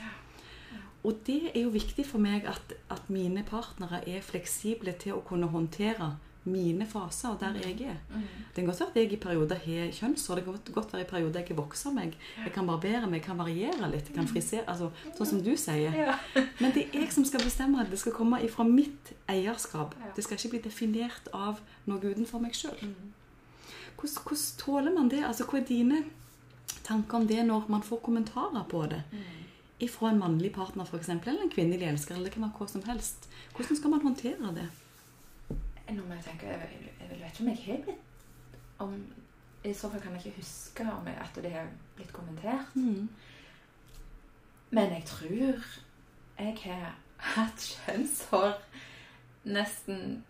[1.08, 5.24] Og det er jo viktig for meg at, at mine partnere er fleksible til å
[5.28, 6.14] kunne håndtere
[6.46, 7.98] mine faser og der jeg er.
[8.10, 8.22] Mm.
[8.22, 10.36] Det kan godt være at jeg i perioder har kjønnshår.
[10.36, 12.18] Det kan godt- være i perioder jeg vokser meg.
[12.46, 14.08] Jeg kan barbere meg, jeg kan variere litt.
[14.08, 16.16] Jeg kan frisere, altså, sånn som du sier.
[16.62, 19.96] Men det er jeg som skal bestemme at det skal komme ifra mitt eierskap.
[20.16, 22.78] Det skal ikke bli definert av noe utenfor meg sjøl.
[22.82, 23.14] Mm.
[24.00, 25.24] Hvordan, hvordan tåler man det?
[25.26, 26.04] Altså, Hva er dine
[26.84, 29.04] tanker om det når man får kommentarer på det?
[29.80, 32.84] Ifra en mannlig partner eksempel, eller en kvinnelig elsker, eller det kan være hva som
[32.84, 33.30] helst.
[33.56, 34.68] Hvordan skal man håndtere det?
[35.90, 38.06] Nå må jeg tenke, jeg, jeg, vet ikke om jeg har blitt
[38.80, 38.96] om,
[39.64, 42.76] I så fall kan jeg ikke huske om jeg, at det har blitt kommentert.
[42.76, 43.10] Mm.
[44.70, 45.66] Men jeg tror
[46.40, 46.96] jeg har
[47.36, 48.54] hatt kjønnshår
[49.50, 50.24] nesten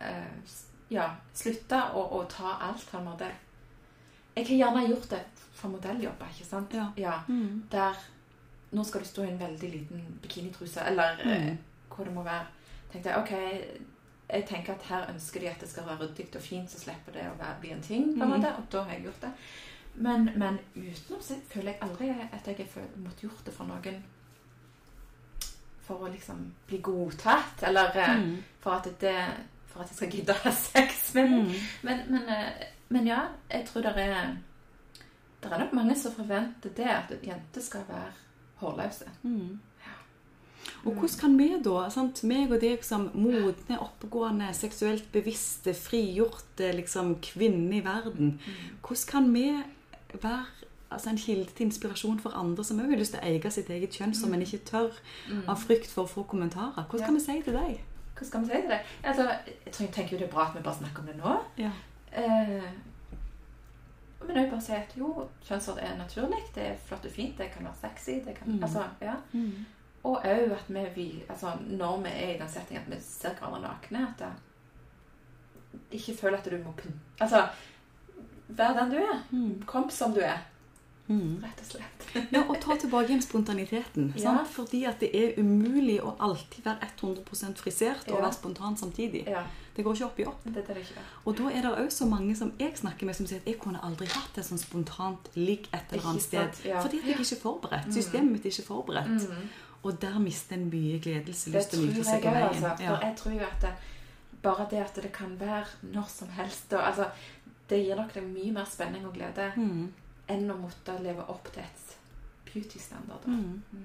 [0.00, 0.56] eh,
[0.92, 3.28] Ja, slutta å, å ta alt på en måte
[4.36, 5.22] Jeg har gjerne gjort det
[5.58, 6.74] for modelljobber, ikke sant?
[6.96, 7.20] Ja.
[7.28, 7.64] Mm.
[7.72, 7.96] Der
[8.70, 11.30] Nå skal du stå i en veldig liten bikinitruse, eller mm.
[11.30, 11.86] Mm.
[11.88, 12.46] hva det må være.
[12.92, 13.86] tenkte jeg, ok,
[14.32, 17.12] jeg tenker at her ønsker de at det skal være ryddig og fint, så slipper
[17.12, 18.04] det å være, bli en ting.
[18.18, 18.38] på en Mhm.
[18.40, 19.30] måte, Og da har jeg gjort det.
[19.94, 24.02] Men, men utenom så føler jeg aldri at jeg har måttet gjort det for noen
[25.88, 28.42] for å liksom bli godtatt, eller Mm.
[28.60, 29.26] for, at det,
[29.66, 31.24] for at jeg skal gidde å ha sex Men.
[31.46, 31.54] Mm.
[31.82, 34.36] Men, men, eh, men ja, jeg tror det er
[35.42, 38.12] Det er nok mange som forventer det, at jenter skal være
[38.56, 39.04] hårløse.
[39.22, 39.60] Mm.
[40.84, 46.70] Og hvordan kan vi da, sant, meg og deg som modne, oppegående, seksuelt bevisste, frigjorte
[46.76, 48.40] liksom, kvinner i verden,
[48.82, 49.62] hvordan kan vi
[50.22, 50.44] være
[50.90, 53.68] altså, en kilde til inspirasjon for andre som òg har lyst til å eie sitt
[53.70, 54.92] eget kjønn, som en ikke tør
[55.28, 55.42] Mm.
[55.48, 56.86] av frykt for å få kommentarer?
[56.88, 57.80] Hvordan kan vi si til deg?
[58.16, 58.80] Hva skal vi si til det?
[59.04, 59.22] Altså,
[59.66, 61.34] jeg tror jeg tenker jo det er bra at vi bare snakker om det nå.
[61.58, 61.70] Ja.
[62.12, 62.70] Eh,
[64.26, 66.40] men vil bare si at jo, kjønnshår er naturlig.
[66.54, 67.36] Det er flott og fint.
[67.38, 68.20] Det kan være sexy.
[68.24, 68.62] Det kan, Mm.
[68.64, 69.14] altså, ja.
[69.32, 69.66] Mm.
[70.08, 73.60] Og òg at vi, altså, når vi er i den settingen at vi ser hverandre
[73.66, 74.32] nakne, at det,
[75.98, 77.42] ikke føler at du må pynte Altså,
[78.48, 79.18] vær den du er.
[79.30, 79.62] Mm.
[79.66, 80.38] Kom som du er,
[81.08, 81.38] Mm.
[81.42, 82.02] rett og slett.
[82.34, 84.10] Ja, og ta tilbake igjen spontaniteten.
[84.16, 84.20] Ja.
[84.22, 84.48] Sant?
[84.52, 88.20] Fordi at det er umulig å alltid være 100 frisert og Ja.
[88.26, 89.22] være spontan samtidig.
[89.26, 89.42] Ja,
[89.76, 90.44] Det går ikke opp i opp.
[90.44, 90.76] det det.
[91.24, 93.58] Og da er det òg så mange som jeg snakker med, som sier at jeg
[93.58, 96.50] kunne aldri hatt det sånn spontant ligg et eller annet sted.
[96.82, 97.86] Fordi at jeg ikke er forberedt.
[97.86, 97.92] Mm.
[97.92, 99.28] Systemet mitt er ikke forberedt.
[99.30, 99.48] Mm.
[99.88, 102.72] Og der mister en mye gledelse, Det tror jeg òg, altså.
[102.76, 102.96] For Ja.
[103.06, 103.72] jeg tror jo at det,
[104.42, 107.06] bare det at det kan være når som helst og, altså,
[107.70, 109.92] Det gir nok deg mye mer spenning og glede Mm.
[110.28, 111.96] enn å måtte leve opp til et
[112.52, 113.26] beauty-standard.
[113.26, 113.62] Mm.
[113.72, 113.84] Mm.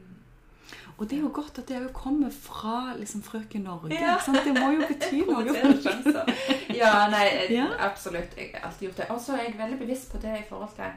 [0.97, 3.93] Og det er jo godt at det kommer fra liksom frøken Norge.
[3.93, 4.17] Ja.
[4.27, 5.43] Det må jo bety noe.
[5.43, 6.75] Kjønnshår.
[6.75, 7.27] Ja, nei,
[7.59, 7.67] Ja.
[7.79, 8.35] absolutt.
[8.37, 9.09] Jeg har alltid gjort det.
[9.09, 10.91] Og så er jeg veldig bevisst på det i forhold til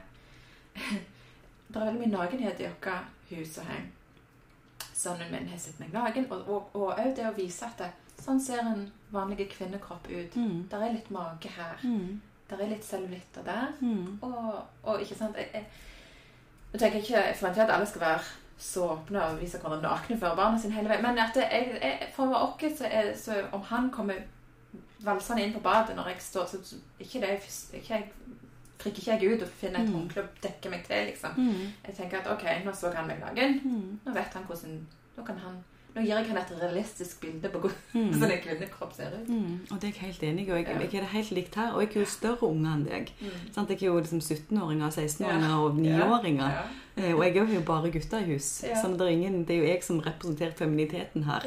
[1.69, 3.87] Det er veldig mye nakenhet i vårt hus og hjem.
[4.97, 7.91] Sønnen min har sett meg naken, og òg det å vise at det,
[8.23, 10.39] sånn ser en vanlig kvinnekropp ut.
[10.41, 10.63] Mm.
[10.73, 11.77] Der er litt mage her.
[11.85, 12.23] Mm.
[12.49, 13.75] Der er litt cellulitter der.
[13.81, 14.17] Mm.
[14.25, 15.67] Og, og ikke sant jeg, jeg,
[16.73, 18.25] jeg tenker ikke jeg forventer at alle skal være
[18.59, 21.05] så åpne og vise hverandre nakne før barna sine hele veien.
[21.05, 24.25] Men at jeg, jeg, for oss så, er, så om han kommer
[25.05, 27.35] valsende inn på badet når jeg står så, så ikke det
[27.77, 28.09] ikke jeg,
[28.79, 29.95] frikker ikke jeg ut og finner et Mm.
[29.95, 31.31] håndkle og dekker meg til, liksom.
[31.37, 31.73] Mm.
[31.87, 33.61] Jeg tenker at ok, nå så han meg naken.
[33.65, 33.99] Mm.
[34.07, 35.55] Nå vet han hvordan Nå kan han
[35.97, 38.23] nå gir jeg han et realistisk bilde på hvordan Mm.
[38.23, 39.29] en kvinnekropp ser ut.
[39.29, 39.61] Mm.
[39.71, 40.51] Og det er jeg helt enig i.
[40.51, 41.73] Jeg, jeg er det helt likt her.
[41.73, 43.13] Og jeg er jo større unge enn deg.
[43.21, 43.31] Mm.
[43.55, 43.71] Sant?
[43.71, 45.57] Jeg er jo liksom 17-åringer, 16-åringer Ja.
[45.57, 46.51] og 9-åringer.
[46.53, 46.63] Ja.
[46.99, 47.15] Ja.
[47.15, 48.45] Og jeg er jo bare gutter i hus.
[48.61, 51.43] Så det er, ingen, det er jo jeg som representerer feminiteten her.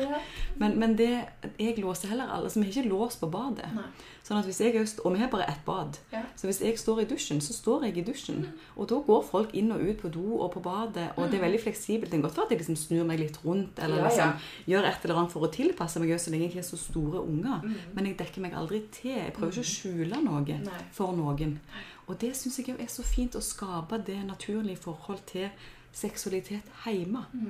[0.57, 1.25] Men, men det,
[1.59, 2.49] jeg låser heller alle.
[2.55, 3.69] Vi har ikke lås på badet.
[3.75, 3.83] Nei.
[4.29, 5.97] Sånn at hvis jeg, er Og vi har bare ett bad.
[6.13, 6.19] Ja.
[6.37, 8.43] Så hvis jeg står i dusjen, så står jeg i dusjen.
[8.75, 11.07] Og da går folk inn og ut på do og på badet.
[11.17, 12.11] Og det er veldig fleksibelt.
[12.11, 14.75] Det kan godt være at jeg liksom snur meg litt rundt eller Ja, liksom ja.
[14.75, 17.23] gjør et eller annet for å tilpasse meg, så lenge jeg ikke er så store
[17.25, 17.65] unger.
[17.65, 17.75] Mm.
[17.95, 19.17] Men jeg dekker meg aldri til.
[19.17, 20.83] Jeg prøver ikke å skjule noe Nei.
[20.93, 21.57] for noen.
[22.05, 25.49] Og det syns jeg er så fint å skape det naturlige forhold til
[25.91, 27.25] seksualitet hjemme.
[27.33, 27.49] Mm.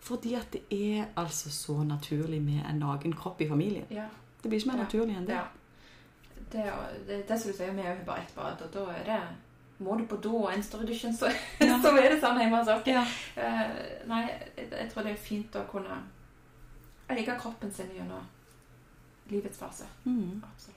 [0.00, 3.88] Fordi at det er altså så naturlig med en naken kropp i familien.
[3.90, 4.04] Ja.
[4.42, 5.40] Det blir ikke mer naturlig enn det.
[6.52, 8.86] Det, er- det, det som du sier, vi har jo bare ett bad, og da
[8.96, 9.20] er det
[9.80, 11.30] Må du på do og en større i så,
[11.60, 11.78] Ja.
[11.82, 12.82] så er det sånn hjemme hos oss.
[12.86, 13.00] Ja.
[13.36, 13.70] Uh,
[14.10, 14.26] nei,
[14.56, 15.96] jeg, jeg tror det er fint å kunne
[17.10, 18.26] like kroppen sin gjennom
[19.30, 19.86] livets fase.
[20.04, 20.42] Mm.
[20.44, 20.76] Absolutt.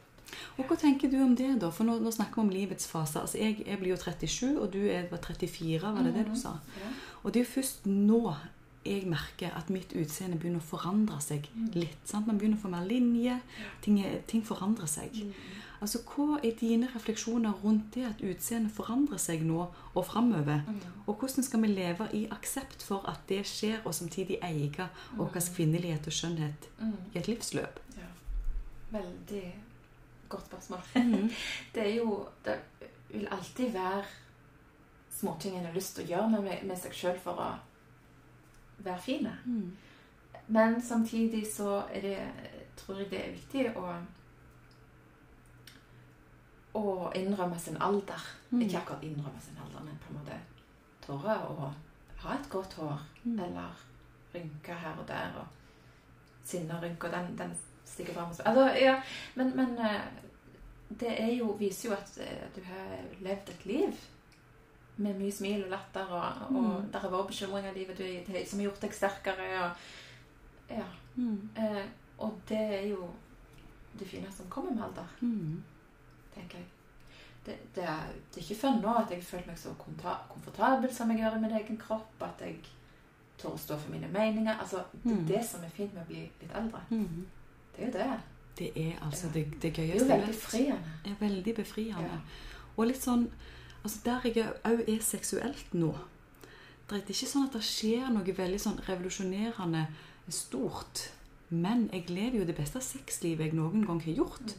[0.57, 1.67] Og hva tenker du om det, da?
[1.69, 3.19] For nå, nå snakker vi om livets fase.
[3.21, 6.36] Altså, jeg, jeg blir jo 37, og du er var 34, var det det du
[6.39, 6.55] sa?
[6.80, 6.93] Ja.
[7.24, 8.21] Og det er jo først nå
[8.84, 11.67] jeg merker at mitt utseende begynner å forandre seg Mm.
[11.76, 11.99] litt.
[12.09, 12.28] Sant?
[12.28, 13.38] Man begynner å få mer linje.
[13.82, 15.11] Ting, er- ting forandrer seg.
[15.24, 15.61] Mm.
[15.84, 20.62] Altså, Hva er dine refleksjoner rundt det at utseendet forandrer seg nå og framover?
[20.68, 20.80] Mm.
[21.08, 25.34] Og hvordan skal vi leve i aksept for at det skjer, og samtidig eie vår
[25.36, 26.94] kvinnelighet og skjønnhet Mm.
[27.14, 27.80] i et livsløp?
[27.98, 28.08] Ja.
[28.96, 29.44] Veldig
[30.30, 30.80] godt spørsmål.
[30.96, 31.30] Mm.
[31.76, 32.58] Det er jo Det
[33.10, 34.04] vil alltid være
[35.12, 37.52] småting en har lyst til å gjøre med, med seg sjøl for å
[38.84, 39.28] være fin.
[39.46, 39.72] Mm.
[40.48, 42.18] Men samtidig så er det,
[42.78, 43.94] tror jeg det er viktig å
[46.74, 48.21] å innrømme sin alder.
[48.51, 48.61] Mm.
[48.65, 50.39] Ikke akkurat innrømme sin alder, men på en måte
[51.05, 51.71] tåre å
[52.24, 53.01] ha et godt hår.
[53.26, 53.39] Mm.
[53.39, 53.84] Eller
[54.34, 55.36] rynker her og der.
[55.38, 55.47] Og
[56.43, 57.11] sinnerynker.
[57.11, 57.53] den, den
[57.86, 58.30] stikker fram.
[58.45, 58.95] Altså, ja,
[59.36, 60.01] men, men eh,
[60.99, 64.01] det jo, viser jo at eh, du har levd et liv
[64.95, 66.91] med mye smil og latter, og, og Mm.
[66.93, 69.47] der har vært bekymringer i livet du, som har gjort deg sterkere.
[69.63, 69.86] Og,
[70.69, 70.86] ja.
[71.15, 71.49] Mm.
[71.57, 71.86] Eh,
[72.19, 73.07] og det er jo
[73.99, 75.63] det fine som kommer med alder, Mm.
[76.36, 76.68] Tenker jeg.
[77.46, 81.10] Det, det, er, det er ikke før nå at jeg føler meg så komfortabel som
[81.12, 82.22] jeg gjør i min egen kropp.
[82.24, 82.60] At jeg
[83.38, 84.56] tør å stå for mine meninger.
[84.60, 85.26] Altså, Det er Mm.
[85.28, 86.80] det som er fint med å bli litt eldre.
[86.90, 87.26] Mm.
[87.76, 88.20] Det er jo det.
[88.60, 90.80] Det er altså det, det Det er jo veldig befriende.
[90.80, 91.12] friende.
[91.12, 92.02] er veldig befriende.
[92.02, 92.20] Ja.
[92.78, 93.28] Og litt sånn
[93.84, 95.94] altså Der jeg òg er seksuelt nå
[96.88, 99.88] Det er ikke sånn at det skjer noe veldig sånn revolusjonerende
[100.30, 101.10] stort.
[101.50, 104.54] Men jeg lever jo det beste sexlivet jeg noen gang har gjort.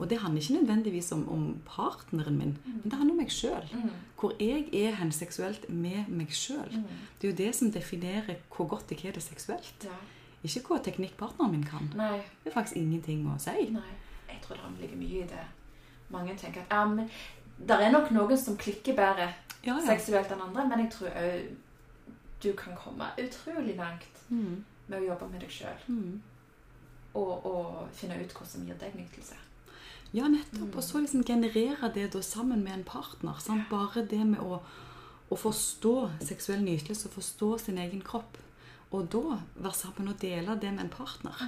[0.00, 3.66] Og det handler ikke nødvendigvis om, om partneren min, men det handler om meg sjøl.
[3.74, 3.90] Mm.
[4.20, 6.72] Hvor jeg er hen seksuelt med meg sjøl.
[6.72, 6.86] Mm.
[7.20, 9.84] Det er jo det som definerer hvor godt jeg har det seksuelt.
[9.84, 9.98] Ja.
[10.42, 11.90] Ikke hva teknikkpartneren min kan.
[12.00, 13.66] Nei, Det er faktisk ingenting å si.
[13.70, 13.92] nei.
[14.30, 15.44] Jeg tror det ligger mye i det.
[16.10, 17.10] Mange tenker at ja, men
[17.68, 19.28] det er nok noen som klikker bedre
[19.66, 19.80] Ja, ja.
[19.84, 21.50] seksuelt enn andre, men jeg tror òg
[22.42, 24.64] du kan komme utrolig langt Mm.
[24.88, 25.80] med å jobbe med deg sjøl.
[25.88, 26.20] Mm.
[27.14, 29.34] Og, og finne ut hva som gir deg nytelse.
[30.12, 30.68] Ja, nettopp.
[30.72, 30.76] Mm.
[30.76, 33.38] Og så liksom generere det da sammen med en partner.
[33.42, 33.68] Sant?
[33.70, 34.60] Bare det med å,
[35.30, 35.94] å forstå
[36.26, 38.38] seksuell nytelse forstå sin egen kropp.
[38.90, 41.44] Og da være sammen og dele det med en partner.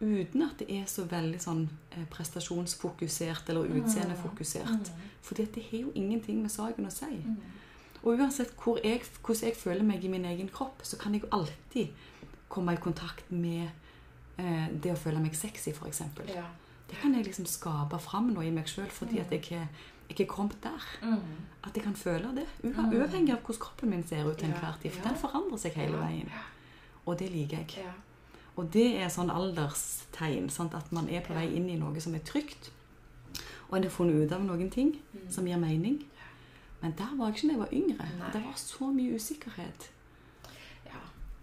[0.00, 1.62] Uten at det er så veldig sånn
[1.94, 4.90] eh, prestasjonsfokusert eller utseendefokusert.
[5.24, 7.08] Fordi det har jo ingenting med saken å si.
[7.24, 7.38] Mm.
[8.02, 11.24] Og uansett hvor jeg, hvordan jeg føler meg i min egen kropp, så kan jeg
[11.24, 12.04] jo alltid
[12.52, 13.70] komme i kontakt med
[14.36, 16.02] eh, det å føle meg sexy, f.eks.
[16.28, 16.44] Ja.
[16.90, 19.66] Det kan jeg liksom skape fram nå i meg sjøl fordi at jeg er,
[20.10, 20.82] jeg er kommet der.
[21.02, 21.20] Mm.
[21.64, 22.46] At jeg kan føle det.
[22.62, 22.74] Mm.
[22.92, 24.90] Uavhengig av hvordan kroppen min ser ut til enhver tid.
[24.92, 26.30] For den forandrer seg hele veien.
[27.06, 27.84] Og det liker jeg.
[27.84, 27.92] Ja.
[28.56, 30.50] Og det er sånn alderstegn.
[30.50, 30.74] Sant?
[30.74, 32.70] At man er på vei inn i noe som er trygt.
[33.70, 35.30] Og en har funnet ut av noen ting Mm.
[35.30, 36.04] som gir mening.
[36.82, 38.08] Men der var jeg ikke da jeg var yngre.
[38.18, 38.30] Nei.
[38.32, 39.90] Det var så mye usikkerhet.
[40.86, 41.00] ja.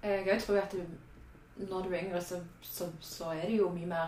[0.09, 0.81] Jeg tror at du,
[1.69, 4.07] når du er yngre, så, så, så er det jo mye mer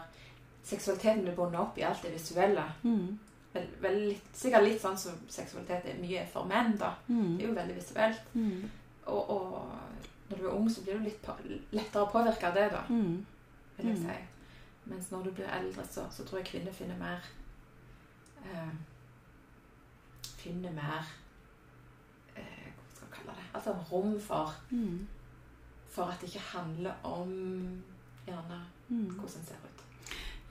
[0.64, 2.64] Seksualiteten blir bundet opp i alt det visuelle.
[2.84, 3.20] Mm.
[3.53, 6.93] Vel, vel sikkert litt sånn som seksualitet er mye for menn, da.
[7.09, 7.38] Mm.
[7.38, 8.22] Det er jo veldig visuelt.
[8.34, 8.70] Mm.
[9.05, 9.72] Og, og
[10.30, 11.36] når du er ung, så blir du litt på,
[11.76, 13.26] lettere påvirka av det, da, Mm.
[13.78, 14.05] vil jeg Mm.
[14.07, 14.18] si.
[14.86, 17.20] Mens når du blir eldre, så, så tror jeg kvinner finner mer
[18.45, 18.74] eh,
[20.38, 21.05] Finner mer
[22.36, 23.45] eh, Hva skal jeg kalle det?
[23.55, 25.07] Altså rom for, Mm.
[25.89, 27.30] for at det ikke handler om
[28.28, 28.59] gjerne
[28.89, 29.72] hvordan en ser ut.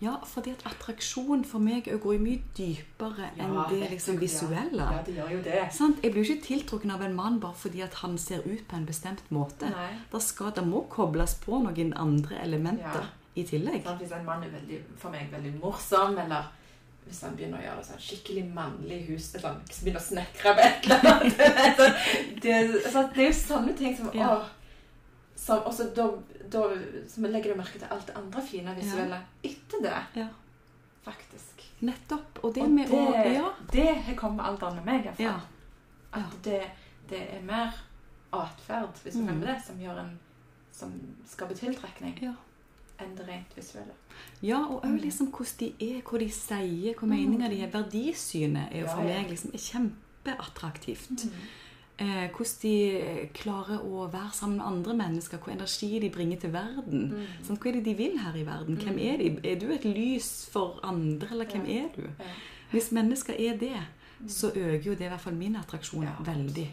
[0.03, 4.83] Ja, fordi at attraksjon for meg går mye dypere enn det liksom visuelle.
[4.83, 5.61] Ja, ja, det gjør jo det.
[5.77, 6.01] Sant?
[6.03, 8.77] Jeg blir jo ikke tiltrukken av en mann bare fordi at han ser ut på
[8.81, 9.71] en bestemt måte.
[10.13, 13.05] Da skal, det må kobles på noen andre elementer Ja.
[13.37, 13.85] i tillegg.
[13.87, 14.01] Sant?
[14.03, 16.51] Hvis en mann er veldig, for meg veldig morsom, eller
[17.07, 20.53] hvis han begynner å gjøre det sånn skikkelig mannlig hus eller han begynner å snekre
[20.55, 21.39] på et eller annet
[22.43, 24.29] Det, det, så det er jo sånne ting som Ja.
[24.37, 24.45] åh,
[25.43, 26.05] som, Og så da,
[26.53, 26.61] da
[27.11, 30.29] så legger du merke til alt det andre fine visuelle etter det, Ja.
[31.05, 31.65] faktisk.
[31.83, 32.39] Nettopp.
[32.45, 33.49] Og det Og med det, Ja.
[33.73, 35.25] det har kommet alt alderen med meg, iallfall.
[35.27, 35.41] ja.
[36.13, 36.63] At det,
[37.11, 37.73] det er mer
[38.33, 39.41] atferd, hvis du Mm.
[39.41, 40.19] det, som gjør en
[40.73, 40.93] som
[41.27, 42.33] skaper tiltrekning, Ja.
[43.01, 43.93] enn det rent visuelle.
[44.43, 44.95] Ja, og Mm.
[44.97, 47.71] òg liksom hvordan de er, hva de sier, hva meninga de er.
[47.71, 49.21] Verdisynet er jo for Ja, ja.
[49.23, 51.27] meg liksom er kjempeattraktivt.
[52.03, 56.51] Eh, hvordan de klarer å være sammen med andre mennesker, hvor energi de bringer til
[56.55, 57.03] verden.
[57.13, 57.27] Mm.
[57.47, 58.77] Sånn, hva er det de vil her i verden?
[58.81, 59.05] Hvem Mm.
[59.13, 59.29] er de?
[59.53, 61.85] Er du et lys for andre, eller hvem Ja.
[61.85, 62.03] er du?
[62.19, 62.25] Ja.
[62.73, 63.77] Hvis mennesker er det,
[64.27, 66.69] så øker jo det i hvert fall min attraksjon Ja, veldig.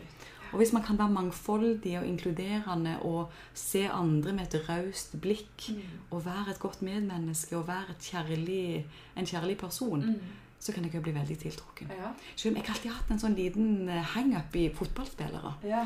[0.51, 5.69] Og hvis man kan være mangfoldig og inkluderende og se andre med et raust blikk,
[5.69, 5.81] Mm.
[6.11, 8.83] og være et godt medmenneske og være et kjærlig,
[9.17, 10.15] en kjærlig person, Mm.
[10.59, 11.89] Så kan jeg jo bli veldig tiltrukken.
[11.97, 12.11] Ja.
[12.35, 15.53] Selv om jeg alltid har hatt en sånn liten hangup hang-up i fotballspillere.
[15.63, 15.85] Ja.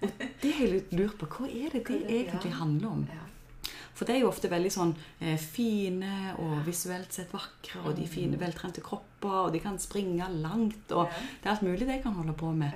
[0.00, 1.26] Det har jeg lurt på.
[1.26, 2.26] Hva er det det det?
[2.26, 2.58] egentlig Ja.
[2.58, 3.06] handler om?
[3.94, 8.02] For det er jo ofte veldig sånn eh, fine og visuelt sett vakre, og de
[8.02, 8.08] Mm.
[8.08, 12.12] fine, veltrente kropper, og de kan springe langt, og det er alt mulig jeg kan
[12.14, 12.72] holde på med.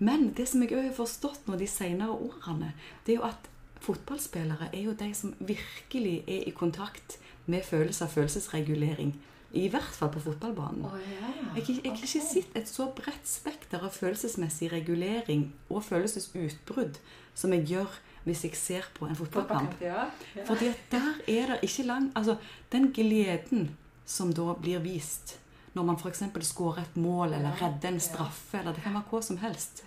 [0.00, 2.72] Men det som jeg òg har forstått nå de senere årene,
[3.06, 3.48] det er jo at
[3.80, 9.14] fotballspillere er jo de som virkelig er i kontakt med følelser og følelsesregulering.
[9.56, 10.84] I hvert fall på fotballbanen.
[10.84, 11.56] Oh, yeah.
[11.56, 17.00] Jeg jeg har ikke sett et så bredt spekter av følelsesmessig regulering og følelsesutbrudd
[17.34, 17.96] som jeg gjør
[18.26, 19.16] hvis jeg ser på en.
[19.16, 20.04] Fotballkamp, ja.
[20.36, 20.44] ja.
[20.44, 22.36] Fordi at der er det ikke lang Altså,
[22.72, 23.70] den gleden
[24.04, 25.38] som da blir vist
[25.74, 26.22] når man f.eks.
[26.48, 29.84] skårer et mål eller redder en straffe, eller det kan være hva som helst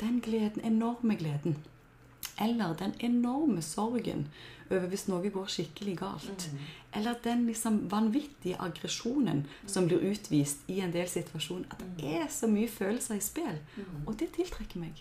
[0.00, 1.56] Den gleden, enorme gleden,
[2.40, 4.26] eller den enorme sorgen
[4.76, 6.58] over hvis noe går skikkelig galt, Mm.
[6.94, 12.26] eller den liksom vanvittige aggresjonen som blir utvist i en del situasjoner, at det er
[12.28, 13.58] så mye følelser i spill.
[13.76, 14.06] Mm.
[14.06, 14.92] Og det tiltrekker meg.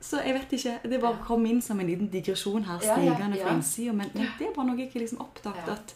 [0.00, 3.52] Så jeg vet ikke, Det bare kom inn som en liten digresjon her, stigende fra
[3.54, 3.92] innsida.
[3.92, 5.68] Men, men det er bare noe jeg ikke liksom oppdaget.
[5.68, 5.94] At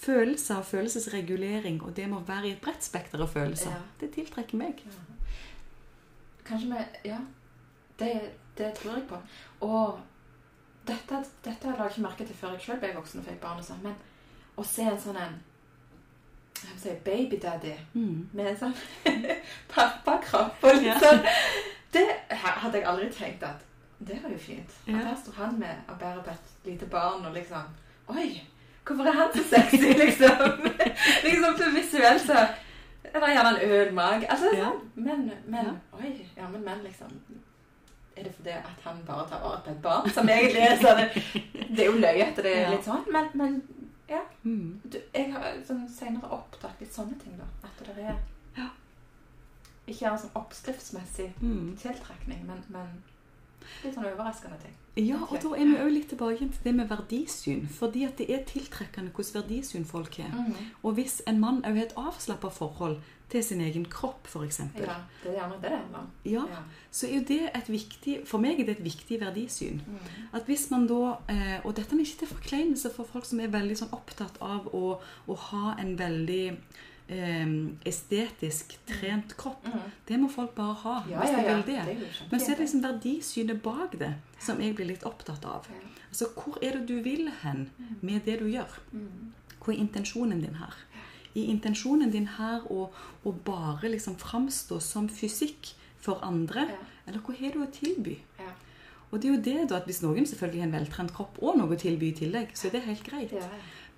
[0.00, 3.76] følelser følelsesregulering, og det må være i et bredt spekter av følelser, Ja.
[4.00, 4.82] det tiltrekker meg.
[4.84, 4.90] Ja.
[6.44, 7.18] Kanskje vi Ja.
[7.98, 9.16] Det, det tror jeg på.
[9.60, 9.98] Og
[10.88, 13.58] dette, dette la jeg ikke merke til før jeg sjøl ble voksen og fikk barn.
[13.58, 13.94] og sånn, Men
[14.58, 15.38] å se en sånn en
[16.78, 18.28] si babydaddy Mm.
[18.32, 18.74] med en sånn
[19.72, 21.20] pappakropp og litt sånn
[21.92, 23.62] Det hadde jeg aldri tenkt at
[24.00, 24.70] Det var jo fint.
[24.86, 24.98] At Ja.
[25.08, 27.62] her står han med og bærer på et lite barn og liksom
[28.08, 28.42] Oi!
[28.86, 30.62] Hvorfor er han så sexy, liksom?
[31.24, 32.46] liksom til visuelt så
[33.14, 34.26] Eller gjerne en ølmage.
[34.30, 34.64] Altså, Ja.
[34.64, 34.80] sånn.
[34.94, 35.72] Men, men Ja.
[35.92, 36.28] Oi.
[36.36, 37.08] Ja, men menn, liksom
[38.18, 40.10] Er det fordi at han bare tar vare på et barn?
[40.10, 41.02] Som egentlig er sånn
[41.76, 42.70] Det er jo løye at det er Ja.
[42.74, 43.62] litt sånn, men, men
[44.44, 44.80] Mm.
[44.90, 47.44] du, jeg har sånn senere opptatt litt sånne ting, da.
[47.68, 48.16] At det er
[48.56, 48.68] Ja.
[49.86, 51.76] Ikke er en sånn oppskriftsmessig Mm.
[51.76, 53.02] tiltrekning, men, men
[53.84, 54.74] litt sånn overraskende ting.
[54.96, 57.68] Ja, og da er vi òg litt tilbake til det med verdisyn.
[57.68, 60.32] Fordi at det er tiltrekkende hvordan verdisyn folk har.
[60.82, 62.96] Og hvis en mann òg har et avslappa forhold
[63.28, 66.10] til sin egen kropp, f.eks., Ja, det er det det handler om.
[66.24, 66.44] ja,
[66.90, 69.82] så er jo det et viktig For meg er det et viktig verdisyn.
[69.86, 69.98] Mm.
[70.32, 73.52] At hvis man da, eh, Og dette er ikke til forkleinelse for folk som er
[73.52, 74.98] veldig sånn opptatt av å,
[75.28, 76.56] å ha en veldig
[77.10, 79.64] Um, estetisk trent kropp.
[79.64, 79.84] Mm.
[80.04, 81.54] Det må folk bare ha Ja, hvis de ja.
[81.54, 81.84] vil det.
[81.86, 82.08] det.
[82.30, 85.64] Men så er det liksom verdisynet bak det som jeg blir litt opptatt av.
[85.72, 85.88] Ja.
[86.10, 87.70] Altså, Hvor er det du vil hen
[88.02, 88.76] med det du gjør?
[88.92, 89.32] Mm.
[89.58, 90.76] Hva er intensjonen din her?
[91.34, 92.88] I intensjonen din her å,
[93.24, 96.76] å bare liksom framstå som fysikk for andre, Ja.
[97.06, 98.18] eller hva har du å tilby?
[98.38, 98.52] Ja.
[99.12, 101.56] Og det er jo det da, at Hvis noen selvfølgelig har en veltrent kropp og
[101.58, 103.32] noe å tilby i tillegg, så er det helt greit.
[103.32, 103.48] Ja.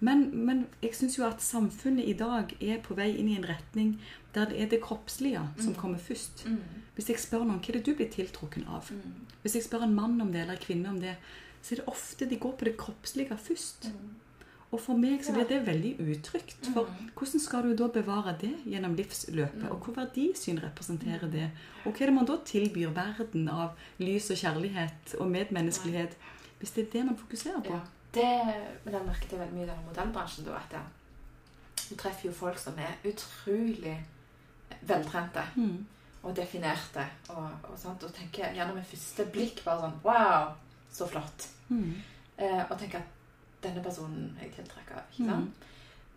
[0.01, 3.45] Men, men jeg syns jo at samfunnet i dag er på vei inn i en
[3.45, 3.99] retning
[4.33, 6.47] der det er det kroppslige som kommer først.
[6.47, 6.61] Mm.
[6.97, 9.27] Hvis jeg spør noen hva er det du blir tiltrukken av, Mm.
[9.43, 11.17] hvis jeg spør en mann om det eller en kvinne om det,
[11.63, 13.91] så er det ofte de går på det kroppslige først.
[14.73, 16.67] Og for meg så blir det veldig utrygt.
[16.73, 17.11] For Mm.
[17.17, 19.63] hvordan skal du da bevare det gjennom livsløpet?
[19.65, 19.71] Mm.
[19.71, 21.51] Og hvor verdisyn representerer det?
[21.85, 26.15] Og hva er det man da tilbyr verden av lys og kjærlighet og medmenneskelighet?
[26.61, 27.73] Hvis det er det man fokuserer på.
[27.73, 27.81] Ja.
[28.15, 28.55] Det
[28.85, 30.45] men jeg merket jeg veldig mye i denne modellbransjen.
[30.45, 30.79] Da, at
[31.91, 33.97] du treffer jo folk som er utrolig
[34.87, 35.87] veltrente Mm.
[36.23, 37.07] og definerte.
[37.29, 40.53] Og, og, sånt, og tenker gjerne med første blikk bare sånn Wow,
[40.93, 41.49] så flott.
[41.69, 41.95] Mm.
[42.39, 43.05] Eh, og tenker at
[43.63, 45.03] denne personen er jeg tiltrekket av.
[45.13, 45.31] Ikke Mm.
[45.31, 45.69] sant?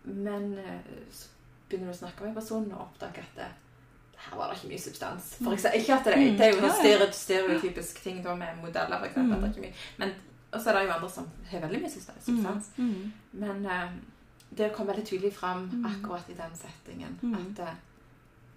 [0.04, 0.80] Men eh,
[1.12, 1.28] så
[1.68, 3.48] begynner du å snakke med personen og oppdager at det,
[4.16, 5.34] her var det ikke mye substans.
[5.42, 6.36] For eksempel, ikke at det, Mm.
[6.38, 9.24] det er jo noe stereotypisk ting da med modeller, for eksempel.
[9.26, 9.32] Mm.
[9.34, 9.74] At det er ikke mye.
[9.98, 10.12] Men
[10.54, 12.70] og så er det jo andre som har veldig mye substans.
[12.78, 13.12] Mm.
[13.32, 13.88] Men, eh,
[14.56, 15.86] det kom veldig tydelig fram Mm.
[15.86, 17.18] akkurat i den settingen.
[17.22, 17.34] Mm.
[17.34, 17.74] At eh,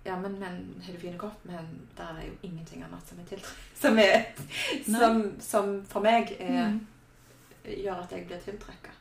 [0.05, 3.23] ja, men, men har du fine kropp, men der er jo ingenting annet som er
[3.23, 3.57] tiltrekk.
[3.81, 6.87] Som, som, som for meg er, Mm.
[7.67, 8.95] Gjør at jeg blir tiltrekka.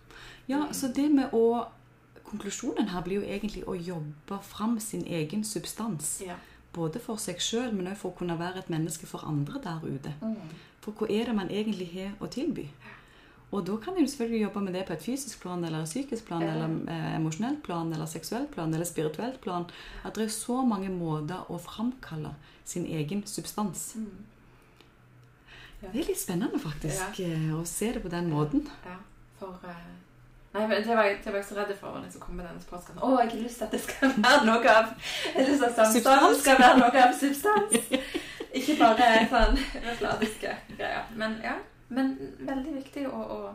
[0.50, 1.66] Ja, så det med å
[2.26, 6.16] Konklusjonen her blir jo egentlig å jobbe fram sin egen substans.
[6.26, 6.34] Ja.
[6.74, 9.84] Både for seg sjøl, men òg for å kunne være et menneske for andre der
[9.86, 10.10] ute.
[10.18, 10.56] Mm.
[10.82, 12.66] For hva er det man egentlig har å tilby?
[13.54, 16.26] Og da kan en selvfølgelig jobbe med det på et fysisk plan, eller et psykisk
[16.26, 19.68] plan, eller eh, emosjonelt plan, eller seksuelt plan, eller spirituelt plan.
[20.02, 22.34] At det er så mange måter å framkalle
[22.66, 23.92] sin egen substans.
[24.02, 24.24] Mm.
[25.80, 28.64] Det er litt spennende, faktisk, eh, å se det på den måten.
[28.86, 28.96] Ja,
[29.38, 29.84] for eh,
[30.56, 32.46] Nei, men det var, jeg, det var jeg så redd for når jeg kom med
[32.48, 33.02] denne podkasten.
[33.04, 35.66] Å, jeg har lyst til at det skal være noe av Jeg har lyst til
[35.68, 36.40] at samtalen Substans.
[36.40, 37.74] skal være noe av substans.
[38.56, 39.58] Ikke bare sånn
[40.00, 41.04] fladiske greier.
[41.20, 41.58] Men ja.
[41.92, 42.14] Men
[42.48, 43.52] veldig viktig å, å,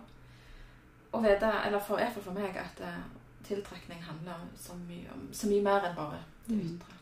[1.18, 3.02] å vite, eller for, for meg, at eh,
[3.50, 6.62] tiltrekning handler så mye, om, så mye mer enn bare det Mm.
[6.76, 7.01] ytre.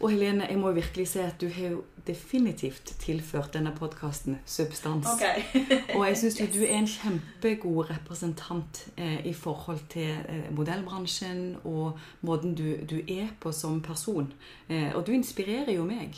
[0.00, 5.06] Og Helene, jeg må virkelig si at du har jo definitivt tilført denne podkasten substans.
[5.12, 5.42] Okay.
[5.96, 11.60] Og jeg syns jo du er en kjempegod representant eh, i forhold til eh, modellbransjen
[11.68, 14.32] og måten du, du er på som person.
[14.68, 16.16] Eh, og du inspirerer jo meg.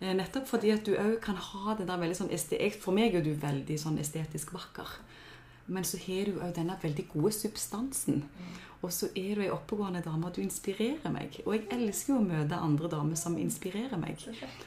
[0.00, 3.14] Eh, nettopp fordi at du òg kan ha den der veldig sånn estetisk For meg
[3.16, 4.90] er du veldig sånn estetisk vakker.
[5.66, 8.24] Men så har du òg denne veldig gode substansen.
[8.84, 11.38] Og så er du ei oppegående dame, og du inspirerer meg.
[11.46, 14.20] Og jeg elsker jo å møte andre damer som inspirerer meg.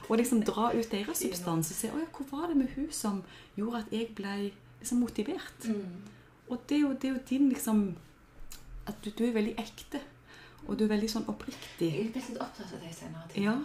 [0.07, 2.89] Og liksom dra ut deres substans og se «Å ja, hvor var det med hun
[2.89, 3.21] som
[3.55, 4.35] gjorde at jeg ble
[4.79, 5.69] liksom motivert.
[5.69, 6.01] Mm.
[6.49, 7.87] Og det er jo, det er jo din liksom
[8.87, 9.99] At du, du er veldig ekte.
[10.65, 11.89] Og du er veldig sånn oppriktig.
[11.91, 13.43] Jeg blitt litt opptatt av deg senere Til.
[13.43, 13.57] Ja.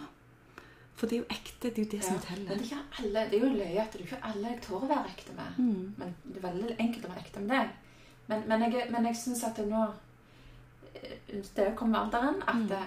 [0.95, 1.69] For det er jo ekte.
[1.69, 2.47] Det er jo det som teller.
[2.49, 4.59] Men det er, ikke alle, det er jo løye at det er ikke alle jeg
[4.61, 5.55] tør å være ekte med.
[5.57, 5.93] Mm.
[5.97, 7.71] Men det er veldig enkelt å være ekte med deg.
[8.27, 9.81] Men, men jeg, men jeg syns at det nå
[10.95, 12.67] eh, Det kommer med alderen at Mm.
[12.69, 12.83] det,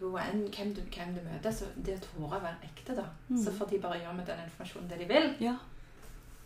[0.00, 3.04] jo, enn hvem du, hvem du møter, så det å tåre å være ekte, da.
[3.28, 3.40] Mm.
[3.44, 5.26] Så får de bare gjøre med den informasjonen det de vil.
[5.42, 5.56] Ja.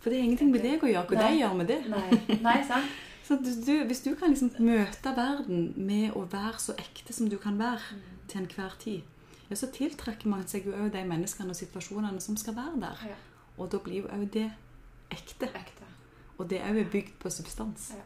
[0.01, 1.79] For det er ingenting med deg å gjøre hva de gjør med det.
[1.93, 2.89] Nei, nei sant?
[3.27, 7.29] Så du, du, hvis du kan liksom møte verden med å være så ekte som
[7.29, 8.03] du kan være Mm.
[8.29, 9.03] til enhver tid,
[9.51, 13.05] ja, så tiltrekker man seg jo òg de menneskene og situasjonene som skal være der.
[13.13, 13.19] Ja,
[13.57, 14.51] Og da blir jo òg det
[15.11, 15.49] ekte.
[15.55, 15.87] ekte.
[16.39, 17.93] Og det òg er bygd på substans.
[17.97, 18.05] Ja.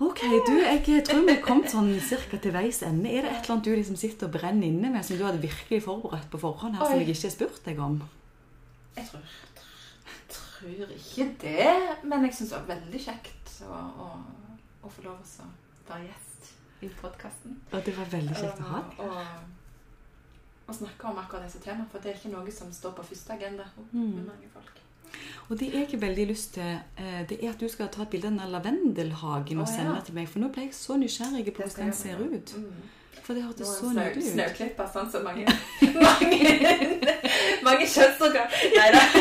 [0.00, 3.10] Ok, du, jeg tror vi kommet sånn cirka til veis ende.
[3.10, 5.40] Er det et eller annet du liksom sitter og brenner inne med, som du hadde
[5.42, 7.96] virkelig forberedt på forhånd her, som jeg ikke har spurt deg om?
[8.94, 9.32] Jeg tror,
[10.36, 11.66] tror ikke det,
[12.04, 14.08] men jeg syns det var veldig kjekt å, å,
[14.86, 16.52] å få lov til å være gjest
[16.86, 17.58] i podkasten.
[17.72, 19.02] Og det var veldig kjekt å ha deg.
[19.02, 19.57] Og,
[20.68, 23.32] og snakke om akkurat disse temaene, for det er ikke noe som står på første
[23.32, 23.98] agenda Mm.
[24.00, 24.74] med mange folk.
[25.48, 28.08] Og det jeg ikke veldig lyst til, eh, det er at du skal ta et
[28.10, 30.28] bilde av den lavendelhagen og sende det til meg.
[30.28, 32.54] For nå ble jeg så nysgjerrig på hvordan den ser ut.
[32.56, 32.72] Mm.
[33.22, 34.32] For det hørtes så nydelig ut.
[34.32, 35.44] snøklipper, sånn som mange
[36.06, 36.38] Mange,
[37.64, 39.02] mange kjønnsorgan Nei da.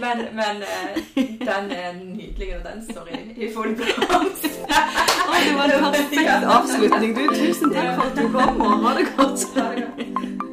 [0.00, 0.96] Men, men eh,
[1.40, 4.42] den er nydelig, og den står i, i full blomst.
[4.42, 7.14] Det var en perfekt avslutning.
[7.16, 9.46] Du, tusen takk for at du kom, og ha det godt.
[9.56, 10.45] Ha det godt.